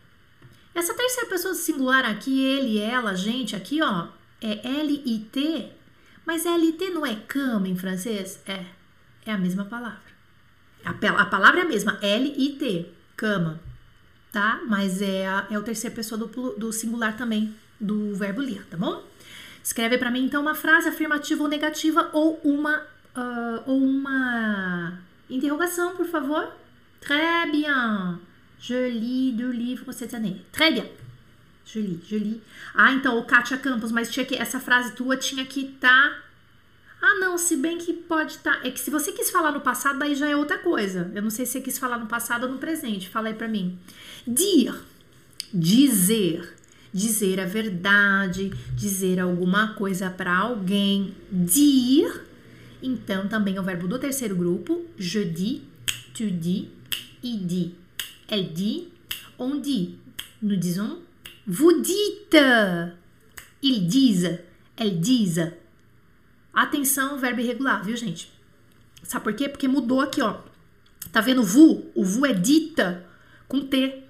[0.76, 4.08] essa terceira pessoa do singular aqui, ele, ela, gente, aqui, ó,
[4.42, 5.72] é L-I-T.
[6.26, 8.42] Mas L-I-T não é cama em francês?
[8.46, 8.66] É.
[9.26, 10.10] É a mesma palavra.
[10.84, 13.60] A, a palavra é a mesma, L-I-T, cama.
[14.32, 14.62] Tá?
[14.68, 19.04] Mas é, é o terceira pessoa do, do singular também, do verbo ler, tá bom?
[19.62, 22.78] Escreve para mim então uma frase afirmativa ou negativa ou uma
[23.16, 26.48] uh, ou uma interrogação, por favor.
[27.02, 28.20] Très bien.
[28.60, 30.42] Je lis deux livres cette année.
[30.52, 30.86] Très bien.
[31.66, 32.42] Je lis, je lis.
[32.74, 36.29] Ah, então, o Kátia Campos, mas tinha que essa frase tua tinha que estar tá...
[37.02, 38.60] Ah, não, se bem que pode estar.
[38.60, 38.68] Tá...
[38.68, 41.12] É que se você quis falar no passado, daí já é outra coisa.
[41.16, 43.10] Eu não sei se você quis falar no passado ou no presente.
[43.10, 43.78] Fala aí pra mim.
[44.28, 44.74] Dir.
[45.54, 46.60] Dizer
[46.94, 52.22] dizer a verdade, dizer alguma coisa para alguém, dire.
[52.82, 55.62] Então, também é o verbo do terceiro grupo, je dis,
[56.14, 56.70] tu dis,
[57.22, 57.76] il dit,
[58.28, 58.88] elle dit,
[59.38, 59.98] on dit,
[60.42, 61.00] nous disons,
[61.46, 62.38] vous dites,
[63.62, 64.40] ils disent,
[64.78, 65.52] elles disent.
[66.60, 68.30] Atenção, verbo irregular, viu, gente?
[69.02, 69.48] Sabe por quê?
[69.48, 70.42] Porque mudou aqui, ó.
[71.10, 71.90] Tá vendo vu?
[71.96, 73.06] O vu é dita
[73.48, 74.04] com T.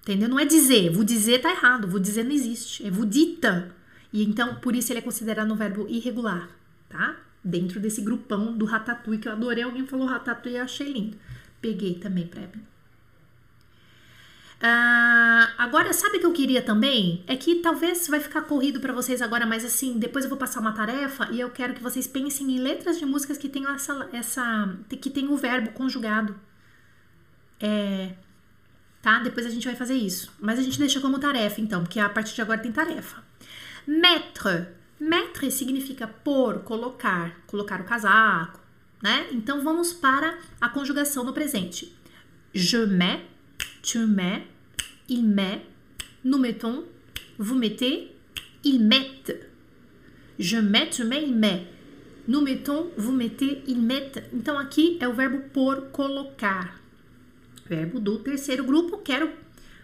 [0.00, 0.26] Entendeu?
[0.26, 0.88] Não é dizer.
[0.88, 1.86] Vou dizer tá errado.
[1.86, 2.86] Vou dizer não existe.
[2.86, 3.74] É dita.
[4.10, 6.48] E então, por isso ele é considerado um verbo irregular,
[6.88, 7.16] tá?
[7.44, 9.62] Dentro desse grupão do ratatouille, que eu adorei.
[9.62, 11.18] Alguém falou ratatouille e eu achei lindo.
[11.60, 12.69] Peguei também pra mim.
[14.62, 17.24] Ah, agora, sabe o que eu queria também?
[17.26, 20.60] É que talvez vai ficar corrido para vocês agora, mas assim, depois eu vou passar
[20.60, 24.08] uma tarefa e eu quero que vocês pensem em letras de músicas que tenham essa,
[24.12, 26.38] essa que tem o verbo conjugado.
[27.58, 28.14] É,
[29.00, 29.20] tá?
[29.20, 30.30] Depois a gente vai fazer isso.
[30.38, 33.22] Mas a gente deixa como tarefa, então, porque a partir de agora tem tarefa.
[33.86, 34.68] Mettre.
[34.98, 38.60] Mettre significa pôr, colocar, colocar o casaco,
[39.02, 39.28] né?
[39.32, 41.96] Então vamos para a conjugação no presente.
[42.52, 43.24] Je mets,
[43.82, 44.49] tu mets,
[45.10, 45.60] il met,
[46.24, 46.84] nous mettons,
[47.38, 48.10] vous mettez,
[48.64, 49.46] ils mettent.
[50.38, 51.66] Je mets, tu mets, il met.
[52.28, 54.22] Nous mettons, vous mettez, ils mettent.
[54.32, 56.80] Então aqui é o verbo pôr, colocar
[57.70, 59.30] verbo do terceiro grupo, quero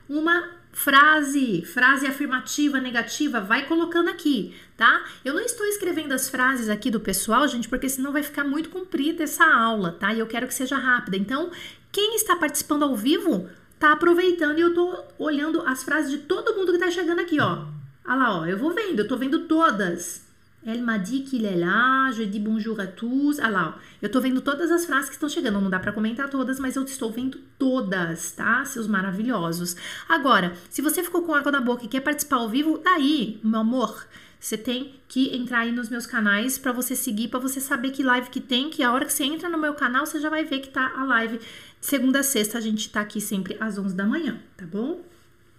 [0.09, 5.05] uma frase, frase afirmativa, negativa, vai colocando aqui, tá?
[5.25, 8.69] Eu não estou escrevendo as frases aqui do pessoal, gente, porque senão vai ficar muito
[8.69, 10.12] comprida essa aula, tá?
[10.12, 11.17] E eu quero que seja rápida.
[11.17, 11.51] Então,
[11.93, 16.55] quem está participando ao vivo, tá aproveitando e eu tô olhando as frases de todo
[16.55, 17.65] mundo que tá chegando aqui, ó.
[18.07, 20.27] Olha lá, ó, eu vou vendo, eu tô vendo todas.
[20.67, 23.39] Elle m'a dit qu'il est là, je dis bonjour à tous.
[23.39, 23.81] Ah lá, ó.
[24.03, 25.61] eu tô vendo todas as frases que estão chegando.
[25.61, 28.65] Não dá para comentar todas, mas eu estou vendo todas, tá?
[28.65, 29.77] Seus maravilhosos.
[30.09, 33.61] Agora, se você ficou com água na boca e quer participar ao vivo, daí, meu
[33.61, 34.07] amor,
[34.38, 38.03] você tem que entrar aí nos meus canais para você seguir, para você saber que
[38.03, 40.44] live que tem, que a hora que você entra no meu canal, você já vai
[40.44, 41.40] ver que tá a live.
[41.81, 45.01] Segunda a sexta, a gente tá aqui sempre às 11 da manhã, tá bom?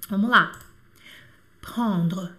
[0.10, 0.58] Vamos lá.
[1.62, 2.32] Prendre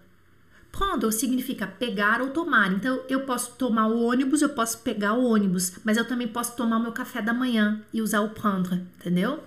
[0.71, 2.71] Prendre significa pegar ou tomar.
[2.71, 6.55] Então, eu posso tomar o ônibus, eu posso pegar o ônibus, mas eu também posso
[6.55, 9.43] tomar o meu café da manhã e usar o prendre, entendeu?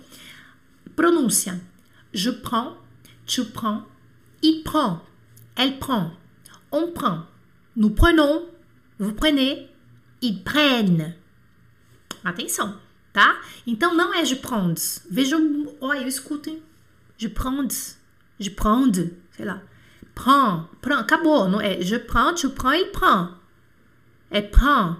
[0.95, 1.59] Pronúncia.
[2.13, 2.77] Je prends,
[3.25, 3.83] tu prends,
[4.43, 5.01] il prend,
[5.55, 6.11] elle prend,
[6.73, 7.25] on prend.
[7.75, 8.45] Nous prenons,
[8.99, 9.69] vous prenez,
[10.21, 11.15] ils prennent.
[12.23, 12.77] Atenção,
[13.13, 13.41] tá?
[13.65, 15.01] Então não é je prends.
[15.09, 16.61] Vejam, olha, escutem.
[17.17, 17.97] Je prends,
[18.39, 19.61] je prends, sei lá.
[20.15, 21.47] Prends, prends, acabou.
[21.47, 23.37] Não é je prends, tu prends, il prend.
[24.29, 24.97] É prend.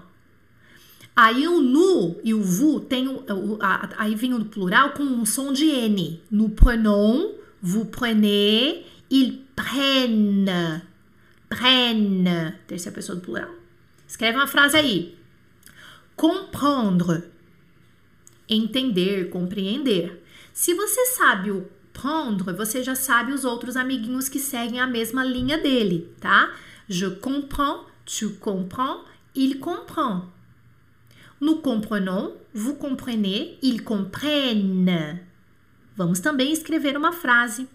[1.16, 5.04] Aí o nu e o vous tem o, o a, aí vem o plural com
[5.04, 6.20] um som de N.
[6.30, 7.32] Nous prenons,
[7.62, 10.82] vous prenez, ils prennent.
[11.54, 12.56] Prennent.
[12.66, 13.50] Terceira pessoa do plural.
[14.08, 15.16] Escreve uma frase aí.
[16.16, 17.30] Comprendre.
[18.48, 20.22] Entender, compreender.
[20.52, 25.24] Se você sabe o prendre, você já sabe os outros amiguinhos que seguem a mesma
[25.24, 26.52] linha dele, tá?
[26.88, 30.28] Je comprends, tu comprends, il comprend.
[31.40, 35.20] Nous comprenons, vous comprenez, ils comprennent.
[35.96, 37.68] Vamos também escrever uma frase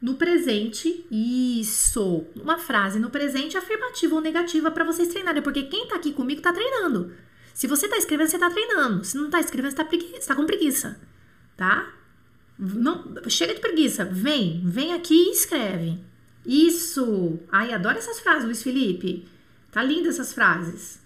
[0.00, 1.06] no presente.
[1.10, 2.26] Isso!
[2.36, 6.40] Uma frase no presente afirmativa ou negativa para vocês treinarem, porque quem tá aqui comigo
[6.40, 7.12] tá treinando.
[7.52, 9.04] Se você tá escrevendo, você tá treinando.
[9.04, 10.98] Se não tá escrevendo, você tá, você tá com preguiça,
[11.56, 11.92] tá?
[12.58, 14.04] Não, chega de preguiça.
[14.04, 15.98] Vem, vem aqui e escreve.
[16.46, 17.38] Isso!
[17.50, 19.28] Ai, adoro essas frases, Luiz Felipe.
[19.70, 21.00] Tá linda essas frases.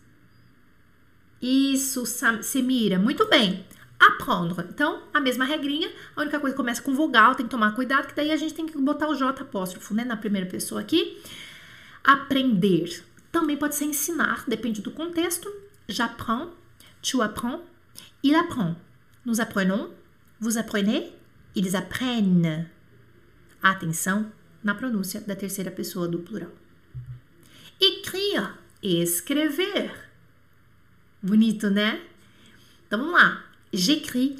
[1.41, 2.99] Isso, Semira.
[2.99, 3.65] Muito bem.
[3.99, 4.67] Aprendre.
[4.69, 5.91] Então, a mesma regrinha.
[6.17, 8.55] A única coisa que começa com vogal, tem que tomar cuidado, que daí a gente
[8.55, 10.05] tem que botar o J apóstrofo, né?
[10.05, 11.21] Na primeira pessoa aqui.
[12.03, 13.05] Aprender.
[13.33, 15.53] Também pode ser ensinar, depende do contexto.
[15.89, 16.51] J'apprends,
[17.03, 17.61] tu apprends,
[18.23, 18.77] il apprend.
[19.25, 19.91] Nous apprenons,
[20.39, 21.13] vous apprenez,
[21.55, 22.69] ils apprennent.
[23.63, 24.31] Atenção
[24.63, 26.53] na pronúncia da terceira pessoa do plural.
[27.81, 29.93] Écrire, escrever.
[31.23, 32.03] Bonito, né?
[32.87, 33.45] Então vamos lá.
[33.75, 34.37] J'écris,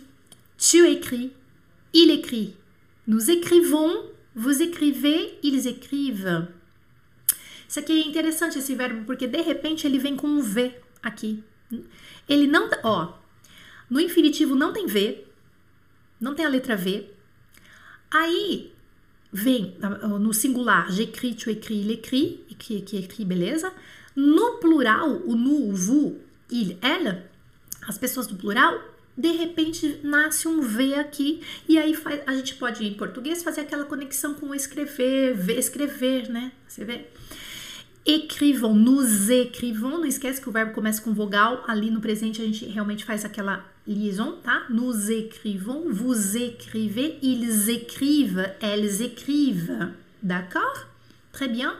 [0.57, 1.33] tu écris,
[1.93, 2.55] il écrit.
[3.07, 3.93] Nous écrivons,
[4.35, 6.49] vous écrivez, ils écrivent.
[7.69, 11.43] Isso aqui é interessante esse verbo porque de repente ele vem com um V aqui.
[12.29, 13.15] Ele não, ó,
[13.91, 15.25] no infinitivo não tem V,
[16.21, 17.11] não tem a letra V.
[18.11, 18.73] Aí
[19.33, 19.77] vem
[20.21, 23.73] no singular, j'écris, tu écris, il écrit, que, que écrit, beleza?
[24.15, 27.29] No plural, o nu, o vous, il, ela,
[27.89, 32.55] as pessoas do plural, de repente nasce um V aqui, e aí faz, a gente
[32.57, 36.53] pode, em português, fazer aquela conexão com escrever, ver, escrever, né?
[36.67, 37.07] Você vê?
[38.07, 42.45] Écrivons, nous écrivons, não esquece que o verbo começa com vogal, ali no presente a
[42.45, 44.67] gente realmente faz aquela liaison, tá?
[44.69, 50.87] Nous écrivons, vous écrivez, ils écrivent, elles écrivent, d'accord?
[51.33, 51.77] Très bien.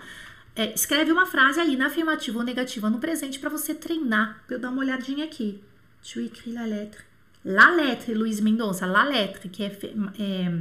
[0.57, 4.43] É, escreve uma frase ali na afirmativa ou negativa no presente para você treinar.
[4.47, 5.63] Pra eu dar uma olhadinha aqui.
[6.03, 7.14] Tu écris la lettre.
[7.45, 9.67] La lettre, Luiz Mendonça, la lettre, que é,
[10.19, 10.53] é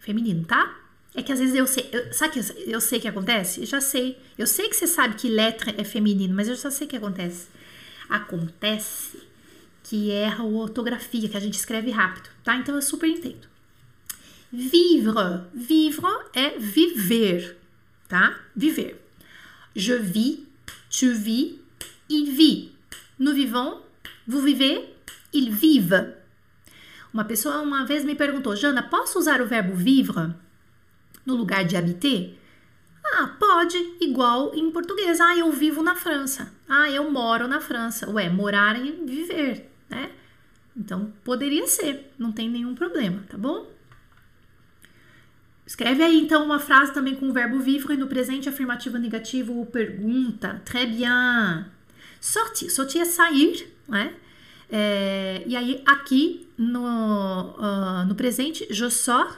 [0.00, 0.76] feminino, tá?
[1.14, 3.60] É que às vezes eu sei, eu, sabe que eu, eu sei que acontece?
[3.60, 4.18] Eu já sei.
[4.36, 7.48] Eu sei que você sabe que letra é feminino, mas eu já sei que acontece.
[8.08, 9.18] Acontece
[9.82, 12.56] que erra a ortografia, que a gente escreve rápido, tá?
[12.56, 13.48] Então eu super entendo.
[14.52, 15.44] Vivre.
[15.54, 17.56] Vivre é viver,
[18.06, 18.38] tá?
[18.54, 19.02] Viver.
[19.74, 20.40] Je vis,
[20.90, 21.58] tu vis,
[22.08, 22.72] il vit.
[23.18, 23.80] Nous vivons,
[24.26, 24.84] vous vivez,
[25.32, 26.14] il vive.
[27.12, 30.34] Uma pessoa uma vez me perguntou, Jana, posso usar o verbo vivre
[31.24, 32.38] no lugar de habiter?
[33.04, 35.20] Ah, pode, igual em português.
[35.20, 36.52] Ah, eu vivo na França.
[36.68, 38.10] Ah, eu moro na França.
[38.10, 40.10] Ué, morar e viver, né?
[40.76, 43.66] Então, poderia ser, não tem nenhum problema, tá bom?
[45.66, 49.66] Escreve aí então uma frase também com o verbo vivre no presente afirmativo negativo ou
[49.66, 50.62] pergunta.
[50.64, 51.66] Très bien.
[52.20, 52.70] Sortir.
[52.70, 54.14] Sortir é sair, né?
[54.70, 59.34] É, e aí aqui no, uh, no presente, je sors,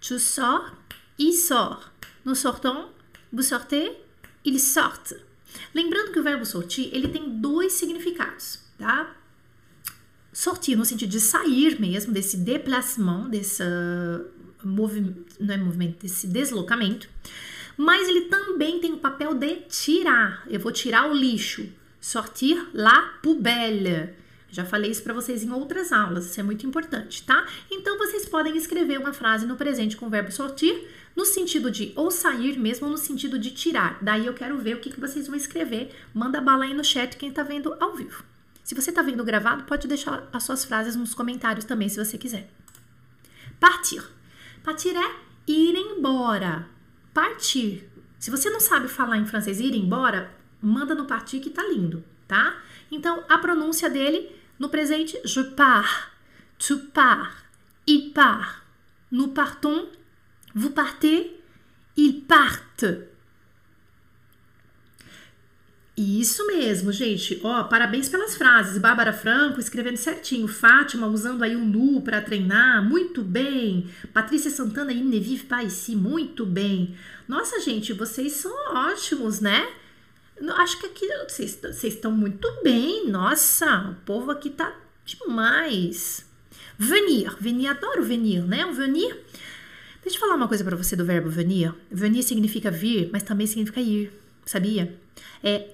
[0.00, 0.72] tu sors,
[1.18, 1.90] il sort.
[2.24, 2.88] Nous sortons,
[3.32, 3.92] vous sortez,
[4.44, 5.14] ils sortent.
[5.74, 9.16] Lembrando que o verbo sortir, ele tem dois significados, tá?
[10.32, 13.62] Sortir no sentido de sair mesmo, desse déplacement, desse
[14.62, 17.08] movimento, não é movimento, desse deslocamento,
[17.76, 20.44] mas ele também tem o papel de tirar.
[20.48, 21.66] Eu vou tirar o lixo.
[22.00, 24.14] Sortir la poubelle.
[24.50, 27.46] Já falei isso para vocês em outras aulas, isso é muito importante, tá?
[27.70, 31.92] Então vocês podem escrever uma frase no presente com o verbo sortir no sentido de
[31.96, 33.98] ou sair mesmo ou no sentido de tirar.
[34.00, 35.94] Daí eu quero ver o que, que vocês vão escrever.
[36.14, 38.24] Manda bala aí no chat quem tá vendo ao vivo.
[38.64, 42.16] Se você tá vendo gravado, pode deixar as suas frases nos comentários também, se você
[42.16, 42.48] quiser.
[43.58, 44.02] Partir.
[44.62, 45.14] Partir é
[45.46, 46.68] ir embora.
[47.12, 47.88] Partir.
[48.18, 50.30] Se você não sabe falar em francês ir embora,
[50.62, 52.62] manda no partir que tá lindo, tá?
[52.90, 54.30] Então, a pronúncia dele
[54.60, 56.12] no presente, je pars,
[56.58, 57.32] tu pars,
[57.86, 58.62] il part,
[59.10, 59.88] nous partons,
[60.54, 61.32] vous partez,
[61.96, 62.84] ils partent.
[65.96, 67.38] Isso mesmo, gente.
[67.42, 68.78] Ó, parabéns pelas frases.
[68.78, 70.48] Bárbara Franco escrevendo certinho.
[70.48, 72.82] Fátima usando aí o nu para treinar.
[72.82, 73.86] Muito bem.
[74.10, 75.94] Patrícia Santana e ne vive pas ici.
[75.94, 76.96] Muito bem.
[77.28, 79.68] Nossa, gente, vocês são ótimos, né?
[80.56, 83.08] Acho que aqui vocês, estão muito bem.
[83.08, 84.74] Nossa, o povo aqui tá
[85.04, 86.24] demais.
[86.78, 87.36] Venir.
[87.40, 88.64] Venir, adoro venir, né?
[88.66, 89.18] O venir.
[90.02, 91.74] Deixa eu falar uma coisa para você do verbo venir.
[91.90, 94.12] Venir significa vir, mas também significa ir.
[94.46, 94.98] Sabia?
[95.42, 95.70] É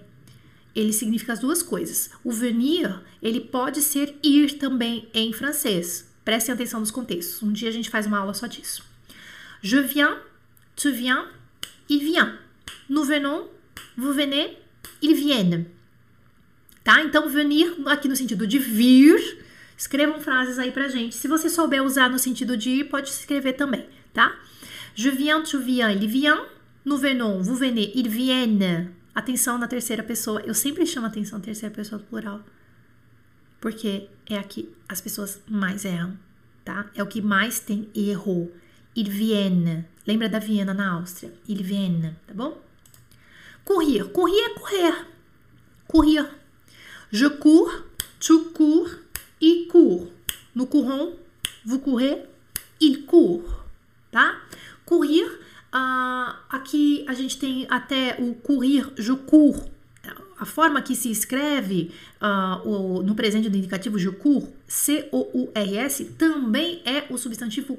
[0.77, 2.11] ele significa as duas coisas.
[2.23, 6.13] O venir, ele pode ser ir também em francês.
[6.23, 7.43] Prestem atenção nos contextos.
[7.43, 8.85] Um dia a gente faz uma aula só disso.
[9.63, 10.19] Je viens,
[10.77, 11.29] tu viens,
[11.89, 12.39] il vient.
[12.91, 13.49] Nous venons,
[13.97, 14.57] vous venez,
[15.03, 15.67] ils viennent.
[16.85, 17.03] Tá?
[17.03, 19.45] Então, venir aqui no sentido de vir.
[19.77, 21.15] Escrevam frases aí pra gente.
[21.15, 24.35] Se você souber usar no sentido de ir, pode escrever também, tá?
[24.95, 26.47] Je viens, tu viens, il vient.
[26.85, 28.95] Nous venons, vous venez, ils viennent.
[29.15, 30.41] Atenção na terceira pessoa.
[30.47, 32.41] Eu sempre chamo atenção na terceira pessoa do plural.
[33.61, 36.17] Porque é aqui as pessoas mais erram,
[36.65, 36.87] tá?
[36.95, 38.51] É o que mais tem erro.
[38.95, 39.85] Il vienne.
[40.07, 41.33] Lembra da Viena na Áustria?
[41.47, 42.66] Il vienne, tá bom?
[43.67, 44.11] Courir.
[44.13, 45.07] Courir é correr.
[45.87, 46.31] Courir.
[47.13, 47.71] Je cours,
[48.19, 48.89] tu cours,
[49.41, 50.09] il court.
[50.55, 51.15] Nous courons,
[51.67, 52.23] vous courez,
[52.81, 53.45] il court,
[54.11, 54.41] tá?
[54.87, 55.27] Courir
[55.77, 59.61] Uh, aqui a gente tem até o courir, je cours.
[60.39, 61.91] A forma que se escreve
[62.21, 67.79] uh, o, no presente do indicativo je cours, C-O-U-R-S, também é o substantivo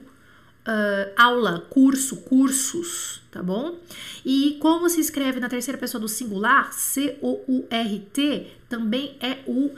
[0.68, 3.80] uh, aula, curso, cursos, tá bom?
[4.26, 9.72] E como se escreve na terceira pessoa do singular, C-O-U-R-T, também é o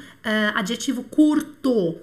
[0.56, 2.00] adjetivo curto,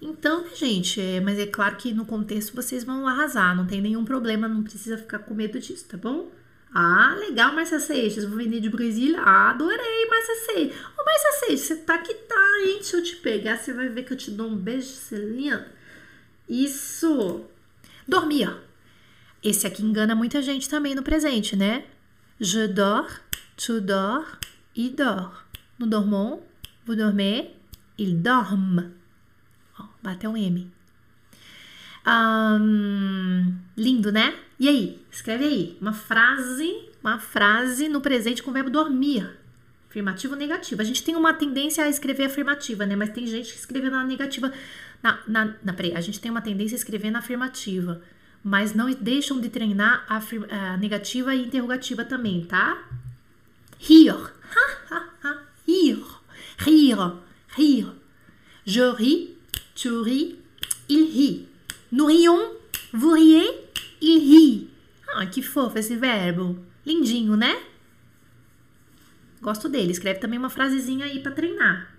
[0.00, 4.04] então, gente, é, mas é claro que no contexto vocês vão arrasar, não tem nenhum
[4.04, 6.30] problema, não precisa ficar com medo disso, tá bom?
[6.72, 9.20] Ah, legal, Marcia Seixas, vou vender de Brasília.
[9.20, 10.78] Ah, adorei, Marcia Seixas.
[10.96, 12.80] Ô, Marcia Seixas, você tá que tá, hein?
[12.92, 15.66] Eu te pegar, você vai ver que eu te dou um beijo, Celina.
[16.48, 17.44] Isso.
[18.08, 18.56] Dormir.
[19.44, 21.84] Esse aqui engana muita gente também no presente, né?
[22.40, 23.20] Je dors,
[23.54, 24.26] tu dors,
[24.74, 25.44] il dort.
[25.78, 26.40] Nous dormons,
[26.86, 27.50] vous dormez,
[27.98, 28.92] il dorme.
[29.78, 30.70] Ó, bateu um M.
[32.06, 34.34] Um, lindo, né?
[34.58, 34.98] E aí?
[35.10, 35.78] Escreve aí.
[35.78, 39.38] Uma frase, uma frase no presente com o verbo dormir.
[39.90, 40.80] Afirmativo ou negativo.
[40.80, 42.96] A gente tem uma tendência a escrever afirmativa, né?
[42.96, 44.52] Mas tem gente que escreve na negativa.
[45.02, 48.02] Na, na, na, peraí, a gente tem uma tendência a escrever na afirmativa.
[48.42, 50.20] Mas não deixam de treinar a,
[50.54, 52.84] a negativa e interrogativa também, tá?
[53.78, 54.14] Rir.
[55.66, 56.04] Rir.
[56.58, 56.96] Rir.
[57.56, 57.92] Rir.
[58.64, 59.38] Je ris.
[59.80, 60.34] Tu ris,
[60.88, 61.48] il rit.
[61.92, 62.50] Nous rions,
[62.92, 63.48] vous riez,
[64.00, 64.70] il rit.
[65.14, 66.58] Ah, que fofo esse verbo.
[66.84, 67.56] Lindinho, né?
[69.40, 69.92] Gosto dele.
[69.92, 71.94] Escreve também uma frasezinha aí para treinar.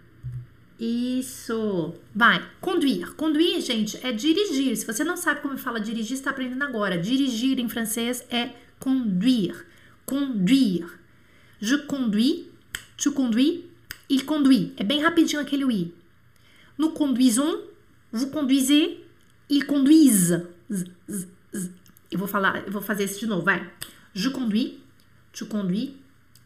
[0.79, 1.93] Isso.
[2.15, 2.47] Vai.
[2.61, 3.13] Conduir.
[3.15, 4.75] Conduir, gente, é dirigir.
[4.77, 6.97] Se você não sabe como fala dirigir, está aprendendo agora.
[6.97, 9.55] Dirigir em francês é conduire.
[10.05, 10.99] Conduire.
[11.61, 12.45] Je conduis,
[12.95, 13.65] tu conduis,
[14.09, 14.73] il conduit.
[14.77, 15.93] É bem rapidinho aquele i.
[16.77, 17.59] Nous conduisons,
[18.13, 19.03] vous conduisez,
[19.49, 20.47] ils conduisent.
[22.09, 23.69] Eu vou falar, eu vou fazer isso de novo, vai.
[24.13, 24.79] Je conduis,
[25.33, 25.93] tu conduis,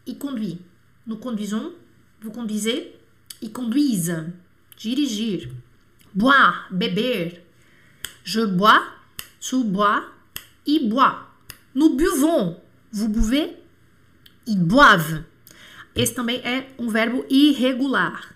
[0.04, 0.58] il conduit.
[1.06, 1.72] Nous conduisons,
[2.20, 2.92] vous conduisez,
[3.42, 4.26] ils conduisent.
[4.76, 5.48] Dirigir.
[6.14, 7.42] Boire, beber.
[8.24, 8.82] Je bois,
[9.40, 10.04] tu bois,
[10.66, 11.28] il boit.
[11.74, 12.56] Nous buvons,
[12.92, 13.56] vous buvez,
[14.46, 15.24] ils boivent.
[15.94, 18.34] Esse também é um verbo irregular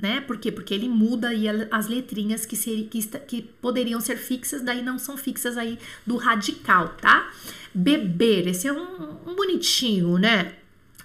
[0.00, 0.20] né?
[0.22, 0.50] Por quê?
[0.50, 4.98] Porque ele muda aí as letrinhas que, ser, que, que poderiam ser fixas, daí não
[4.98, 7.30] são fixas aí do radical, tá?
[7.74, 10.54] Beber, esse é um, um bonitinho, né?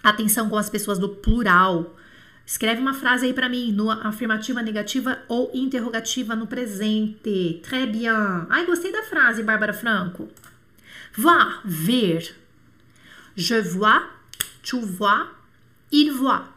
[0.01, 1.95] Atenção com as pessoas do plural.
[2.45, 7.59] Escreve uma frase aí para mim, no afirmativa, negativa ou interrogativa no presente.
[7.63, 8.45] Très bien.
[8.49, 10.27] Ai, gostei da frase, Bárbara Franco.
[11.17, 12.35] Voir, ver.
[13.35, 14.07] Je vois,
[14.61, 15.27] tu vois,
[15.91, 16.47] il voit.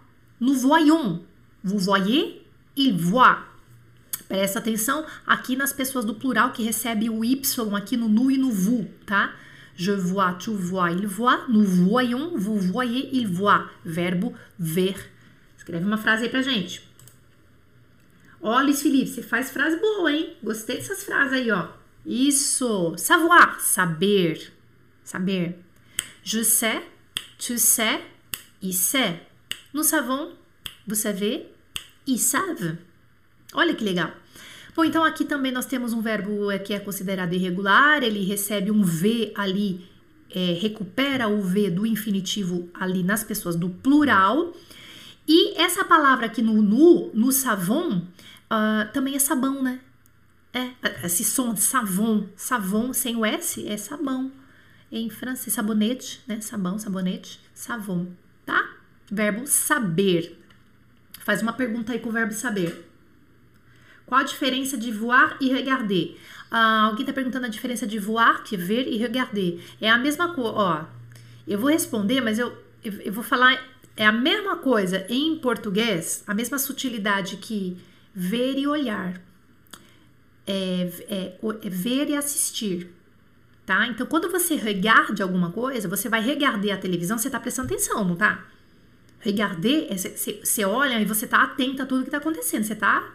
[0.40, 1.22] Nous voyons,
[1.64, 2.40] Vous voyez?
[2.76, 3.44] Il voit.
[4.28, 7.40] Presta atenção aqui nas pessoas do plural que recebe o Y
[7.76, 9.32] aqui no nu e no vous, tá?
[9.74, 11.44] Je vois, tu vois, il voit.
[11.48, 13.68] Nous voyons, vous voyez, il voit.
[13.84, 14.94] Verbo ver.
[15.68, 16.80] Escreve uma frase aí pra gente.
[18.40, 20.34] Ó, Luiz Felipe, você faz frase boa, hein?
[20.42, 21.68] Gostei dessas frases aí, ó.
[22.06, 22.94] Isso.
[22.96, 24.50] Savoir, saber.
[25.04, 25.58] Saber.
[26.24, 26.82] Je sais,
[27.36, 28.00] tu sais,
[28.62, 29.20] il sait.
[29.74, 30.32] Nous savons,
[30.86, 31.44] vous savez,
[32.06, 32.78] ils savent.
[33.52, 34.12] Olha que legal.
[34.74, 38.70] Bom, então aqui também nós temos um verbo é, que é considerado irregular, ele recebe
[38.70, 39.86] um V ali
[40.34, 44.54] é, recupera o V do infinitivo ali nas pessoas do plural.
[45.28, 49.78] E essa palavra aqui no nu, no savon, uh, também é sabão, né?
[50.54, 50.70] É,
[51.04, 54.32] esse som de savon, savon sem o S é sabão.
[54.90, 56.40] Em francês, sabonete, né?
[56.40, 58.06] Sabão, sabonete, savon,
[58.46, 58.70] tá?
[59.12, 60.42] Verbo saber.
[61.20, 62.88] Faz uma pergunta aí com o verbo saber.
[64.06, 66.18] Qual a diferença de voar e regarder?
[66.50, 69.62] Ah, alguém está perguntando a diferença de voar, que é ver, e regarder.
[69.78, 70.84] É a mesma coisa, ó.
[71.46, 73.62] Eu vou responder, mas eu, eu, eu vou falar.
[73.98, 77.76] É a mesma coisa em português, a mesma sutilidade que
[78.14, 79.20] ver e olhar.
[80.46, 82.94] É, é, é ver e assistir.
[83.66, 83.88] Tá?
[83.88, 88.04] Então, quando você regarde alguma coisa, você vai regarder a televisão, você está prestando atenção,
[88.04, 88.46] não tá?
[89.18, 93.12] Regarder, você olha e você está atento a tudo que está acontecendo, você está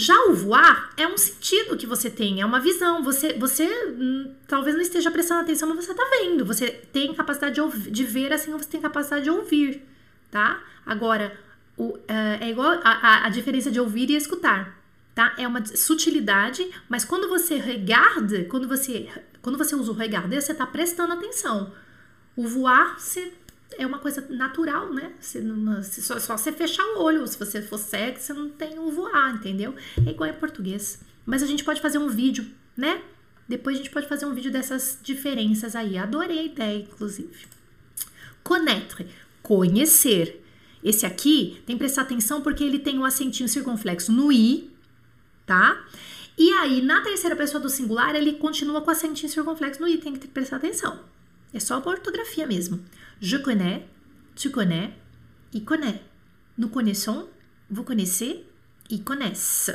[0.00, 3.02] já o voar é um sentido que você tem, é uma visão.
[3.02, 6.42] Você, você hum, talvez não esteja prestando atenção, mas você está vendo.
[6.46, 9.86] Você tem capacidade de, ouvir, de, ver, assim você tem capacidade de ouvir,
[10.30, 10.62] tá?
[10.86, 11.38] Agora,
[11.76, 12.02] o, uh,
[12.40, 14.74] é igual a, a, a, diferença de ouvir e escutar,
[15.14, 15.34] tá?
[15.36, 19.06] É uma sutilidade, mas quando você regarde, quando você,
[19.42, 21.74] quando você usa o regarder, você está prestando atenção.
[22.34, 23.34] O voar, você
[23.78, 25.12] é uma coisa natural, né?
[25.20, 25.40] Se,
[25.84, 28.90] se só, só você fechar o olho, se você for cego, você não tem um
[28.90, 29.74] voar, entendeu?
[30.06, 31.00] É igual em português.
[31.24, 32.46] Mas a gente pode fazer um vídeo,
[32.76, 33.02] né?
[33.48, 35.98] Depois a gente pode fazer um vídeo dessas diferenças aí.
[35.98, 37.46] Adorei a ideia, inclusive.
[38.42, 39.06] Connaître,
[39.42, 40.44] conhecer.
[40.82, 44.70] Esse aqui tem que prestar atenção porque ele tem um acentinho circunflexo no i,
[45.44, 45.84] tá?
[46.38, 50.14] E aí, na terceira pessoa do singular, ele continua com acentinho circunflexo no i, tem
[50.14, 51.00] que prestar atenção.
[51.52, 52.82] É só a ortografia mesmo.
[53.20, 53.86] Je connais,
[54.34, 54.94] tu connais,
[55.52, 56.00] il connaît.
[56.56, 57.28] Nous connaissons,
[57.70, 58.46] vous connaissez,
[58.88, 59.70] ils connaissent.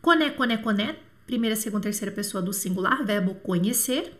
[0.00, 0.98] Connaît, connaît, connaît.
[1.26, 4.10] Primeira, segunda, terceira pessoa do singular, verbo conhecer.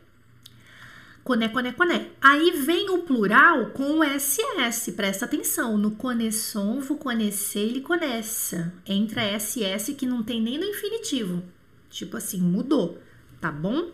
[1.24, 2.10] Connaît, connaît, connaît.
[2.20, 5.78] Aí vem o plural com o SS, presta atenção.
[5.78, 8.70] No connaissons, vous connaissez, ele conhece.
[8.86, 11.42] Entra SS que não tem nem no infinitivo.
[11.88, 12.98] Tipo assim, mudou,
[13.40, 13.90] tá bom?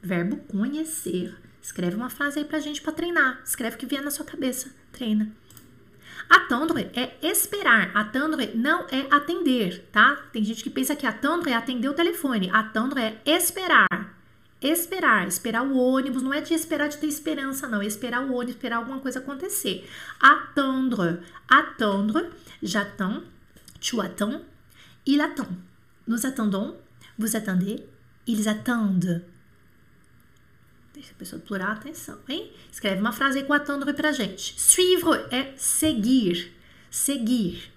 [0.00, 1.36] Verbo conhecer.
[1.62, 3.40] Escreve uma frase aí pra gente para treinar.
[3.44, 4.74] Escreve o que vier na sua cabeça.
[4.90, 5.30] Treina.
[6.28, 7.96] Attendre é esperar.
[7.96, 10.16] Attendre não é atender, tá?
[10.32, 12.50] Tem gente que pensa que attendre é atender o telefone.
[12.50, 13.86] Attendre é esperar.
[14.60, 15.28] Esperar.
[15.28, 16.22] Esperar o ônibus.
[16.22, 17.80] Não é de esperar de ter esperança, não.
[17.80, 19.88] É esperar o ônibus, esperar alguma coisa acontecer.
[20.20, 21.20] Attendre.
[21.48, 22.30] Attendre.
[22.60, 23.22] J'attends.
[23.80, 24.42] Tu attends.
[25.06, 25.48] Il attend.
[26.06, 26.76] Nous attendons.
[27.16, 27.84] Vous attendez.
[28.26, 29.22] Ils attendent.
[31.10, 32.50] A pessoa do plural, atenção, hein?
[32.70, 34.60] Escreve uma frase aí com attendre pra gente.
[34.60, 36.52] Suivre é seguir.
[36.90, 37.72] Seguir.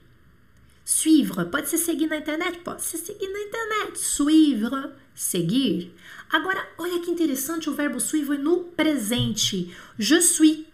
[0.83, 1.45] Suivre.
[1.45, 2.59] Pode ser seguir na internet?
[2.59, 3.97] Pode ser seguir na internet.
[3.97, 4.91] Suivre.
[5.15, 5.93] Seguir.
[6.29, 9.75] Agora, olha que interessante o verbo suivre no presente.
[9.97, 10.65] Je suis.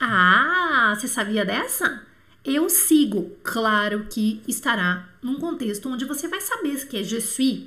[0.00, 2.06] Ah, você sabia dessa?
[2.44, 3.36] Eu sigo.
[3.42, 7.64] Claro que estará num contexto onde você vai saber que é je suis.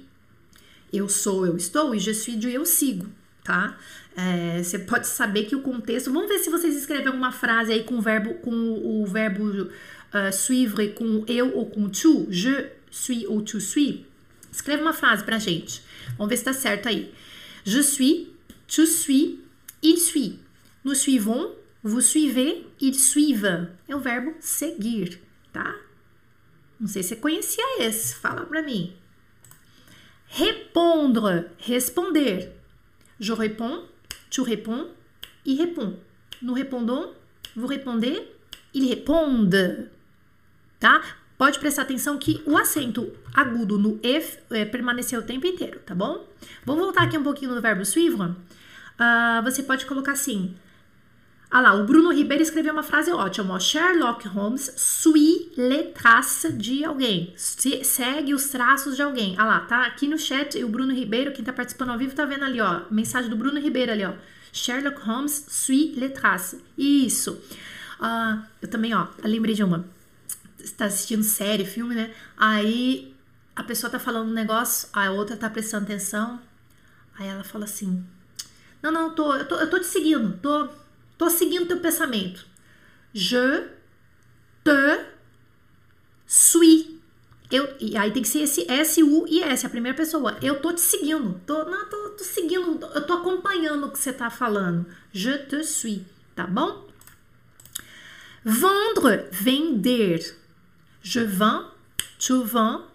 [0.91, 3.18] Eu sou, eu estou e je suis de eu sigo
[3.49, 3.75] tá?
[4.15, 6.13] É, você pode saber que o contexto.
[6.13, 10.31] Vamos ver se vocês escrevem alguma frase aí com o verbo, com o verbo uh,
[10.31, 12.27] suivre com eu ou com tu.
[12.29, 14.05] Je suis ou tu suis.
[14.51, 15.81] Escreve uma frase pra gente.
[16.15, 17.11] Vamos ver se tá certo aí.
[17.63, 18.27] Je suis,
[18.67, 19.39] tu suis,
[19.81, 20.39] il suit.
[20.83, 23.67] Nous suivons, vous suivez, ils suivent.
[23.87, 25.19] É o verbo seguir,
[25.51, 25.75] tá?
[26.79, 28.13] Não sei se você conhecia esse.
[28.15, 28.93] Fala pra mim.
[30.27, 32.58] Répondre, responder.
[33.19, 33.83] Je réponds,
[34.29, 34.87] tu réponds,
[35.45, 35.95] il répond.
[36.41, 37.11] Nous répondons,
[37.55, 38.21] vous répondez,
[38.73, 39.89] ils répondent.
[40.79, 41.01] Tá?
[41.37, 45.95] Pode prestar atenção que o acento agudo no if é, permaneceu o tempo inteiro, tá
[45.95, 46.25] bom?
[46.65, 48.21] Vamos voltar aqui um pouquinho no verbo suivre.
[48.21, 50.53] Uh, você pode colocar assim:
[51.51, 53.55] ah lá, o Bruno Ribeiro escreveu uma frase ótima.
[53.55, 57.33] Ó, Sherlock Holmes suit les traces de alguém.
[57.35, 59.33] Se, segue os traços de alguém.
[59.35, 62.23] Ah lá, tá aqui no chat o Bruno Ribeiro, quem tá participando ao vivo, tá
[62.25, 62.81] vendo ali, ó.
[62.91, 64.13] Mensagem do Bruno Ribeiro ali, ó.
[64.53, 66.61] Sherlock Holmes suit les traces.
[66.77, 67.31] Isso.
[67.99, 69.85] Uh, eu também, ó, lembrei de uma.
[70.59, 72.13] Está assistindo série, filme, né?
[72.37, 73.15] Aí
[73.55, 76.39] a pessoa tá falando um negócio, a outra tá prestando atenção.
[77.17, 78.05] Aí ela fala assim:
[78.83, 80.69] Não, não, tô, eu, tô, eu tô te seguindo, tô
[81.19, 82.45] Tô seguindo teu pensamento.
[83.13, 83.67] Je
[84.63, 85.05] te
[86.25, 86.97] suis.
[87.51, 90.37] Eu, e aí tem que ser esse S, U e S, a primeira pessoa.
[90.41, 91.41] Eu tô te seguindo.
[91.45, 92.85] Tô, não, tô, tô seguindo.
[92.95, 94.85] Eu tô acompanhando o que você tá falando.
[95.11, 96.03] Je te suis.
[96.33, 96.87] Tá bom?
[98.45, 100.37] Vendre, vender.
[101.03, 101.65] Je vends,
[102.17, 102.85] tu vends,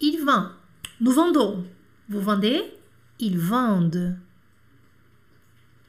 [0.00, 0.52] il vend.
[0.98, 1.66] Nous vendons.
[2.08, 2.72] Vous vendez,
[3.20, 4.16] ils vendent.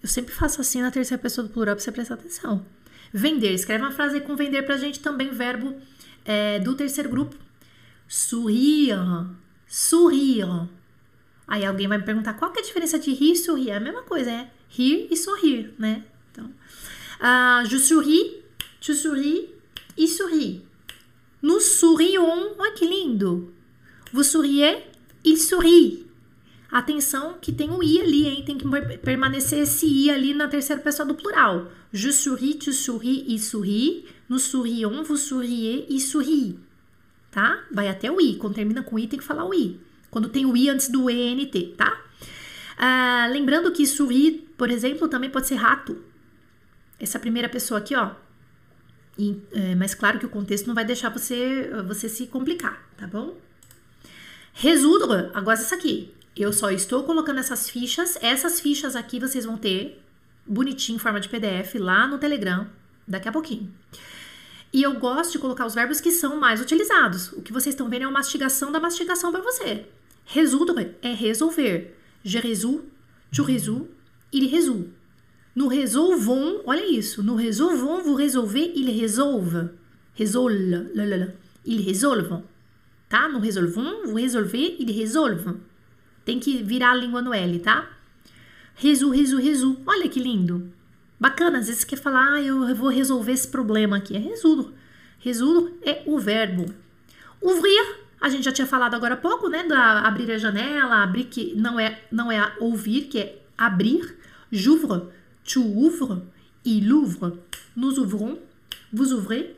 [0.01, 2.65] Eu sempre faço assim na terceira pessoa do plural pra você prestar atenção.
[3.11, 3.53] Vender.
[3.53, 5.75] Escreve uma frase aí com vender pra gente também, verbo
[6.25, 7.35] é, do terceiro grupo.
[8.07, 8.95] Sourire.
[9.67, 10.69] Sourire.
[11.47, 13.69] Aí alguém vai me perguntar qual que é a diferença de rir e sorrir.
[13.69, 16.03] É a mesma coisa, é rir e sorrir, né?
[16.31, 18.33] Então, uh, je souris,
[18.81, 19.45] tu souris
[19.97, 20.61] e souris.
[21.41, 22.55] Nous sourions.
[22.57, 23.53] Olha que lindo.
[24.11, 24.83] Vous souriez,
[25.23, 26.06] il sourit.
[26.69, 28.43] Atenção que tem o i ali, hein?
[28.45, 28.65] Tem que
[28.97, 31.71] permanecer esse i ali na terceira pessoa do plural.
[31.93, 34.05] Je souris, tu souris, il sourit.
[34.27, 36.59] Nous sourions, vous souriez, il sourit.
[37.31, 37.63] Tá?
[37.71, 38.35] Vai até o i.
[38.35, 39.79] Quando termina com i, tem que falar o i.
[40.09, 42.01] Quando tem o i antes do ENT, tá?
[42.77, 45.97] Ah, lembrando que sourir, por exemplo, também pode ser rato.
[46.99, 48.11] Essa primeira pessoa aqui, ó.
[49.17, 53.07] E, é, mas claro que o contexto não vai deixar você, você se complicar, tá
[53.07, 53.35] bom?
[54.53, 56.13] Résoudre, agora essa aqui.
[56.37, 58.17] Eu só estou colocando essas fichas.
[58.21, 60.01] Essas fichas aqui vocês vão ter
[60.45, 62.67] bonitinho em forma de PDF lá no Telegram
[63.07, 63.73] daqui a pouquinho.
[64.71, 67.31] E eu gosto de colocar os verbos que são mais utilizados.
[67.33, 69.87] O que vocês estão vendo é uma mastigação da mastigação para você.
[70.25, 71.95] Résoudre é resolver.
[72.23, 72.81] Je résous,
[73.31, 73.87] tu résous,
[74.31, 74.89] il résout.
[75.55, 77.23] Nous résolvons, olha isso.
[77.23, 79.69] Nous résolvons, vous résolvez, il résolve.
[80.13, 80.91] Résolve,
[81.65, 82.43] il résolve.
[83.09, 83.27] Tá?
[83.29, 85.55] Nous résolvons, vous résolvez, il résolve.
[86.27, 87.87] Tem que virar a língua no L, tá?
[88.75, 89.77] Resu, resu, resu.
[89.85, 90.73] Olha que lindo.
[91.17, 94.13] Bacana, às vezes você quer falar, ah, eu vou resolver esse problema aqui.
[94.13, 94.73] É resudo.
[95.19, 96.65] Resudo é o verbo.
[97.39, 99.63] Ouvrir, a gente já tinha falado agora há pouco, né?
[99.63, 104.17] Da abrir a janela, abrir que não é, não é ouvir, que é abrir.
[104.51, 105.03] J'ouvre,
[105.45, 106.23] tu ouvres,
[106.65, 107.39] il ouvre,
[107.73, 108.37] nous ouvrons,
[108.91, 109.55] vous ouvrez,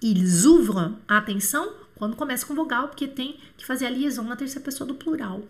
[0.00, 0.94] ils ouvrent.
[1.06, 4.94] Atenção, quando começa com vogal, porque tem que fazer a liaison na terceira pessoa do
[4.94, 5.42] plural.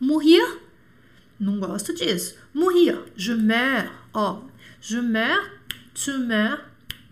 [0.00, 0.44] Mourir,
[1.38, 2.36] não gosto disso.
[2.54, 3.90] Mourir, je meurs.
[4.12, 4.42] Ó,
[4.80, 5.50] je meurs,
[5.94, 6.64] tu meurs,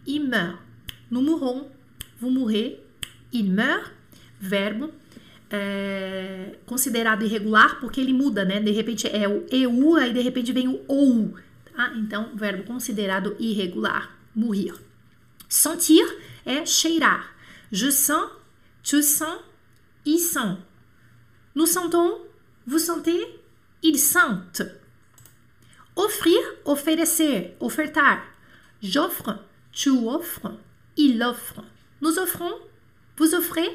[0.07, 0.59] il meurt.
[1.11, 1.71] Nous mourrons,
[2.21, 2.81] vous mourrez,
[3.33, 3.93] il meurt.
[4.39, 4.93] Verbo
[5.51, 8.61] é, considerado irregular porque ele muda, né?
[8.61, 11.35] De repente é o eu, aí de repente vem o ou.
[11.75, 11.93] Tá?
[11.97, 14.15] Então, verbo considerado irregular.
[14.35, 14.75] Mourir.
[15.49, 16.05] Sentir
[16.45, 17.35] é cheirar.
[17.71, 18.31] Je sens,
[18.83, 19.41] tu sens,
[20.05, 20.59] ils sent.
[21.55, 22.26] Nous sentons,
[22.67, 23.41] Vous sentez?
[23.83, 24.63] Ils sentent.
[25.95, 28.23] Offrir, oferecer, ofertar.
[28.83, 29.39] J'offre,
[29.73, 30.53] tu offres,
[30.97, 31.63] il offre.
[32.01, 32.59] Nous offrons,
[33.17, 33.71] vous offrez,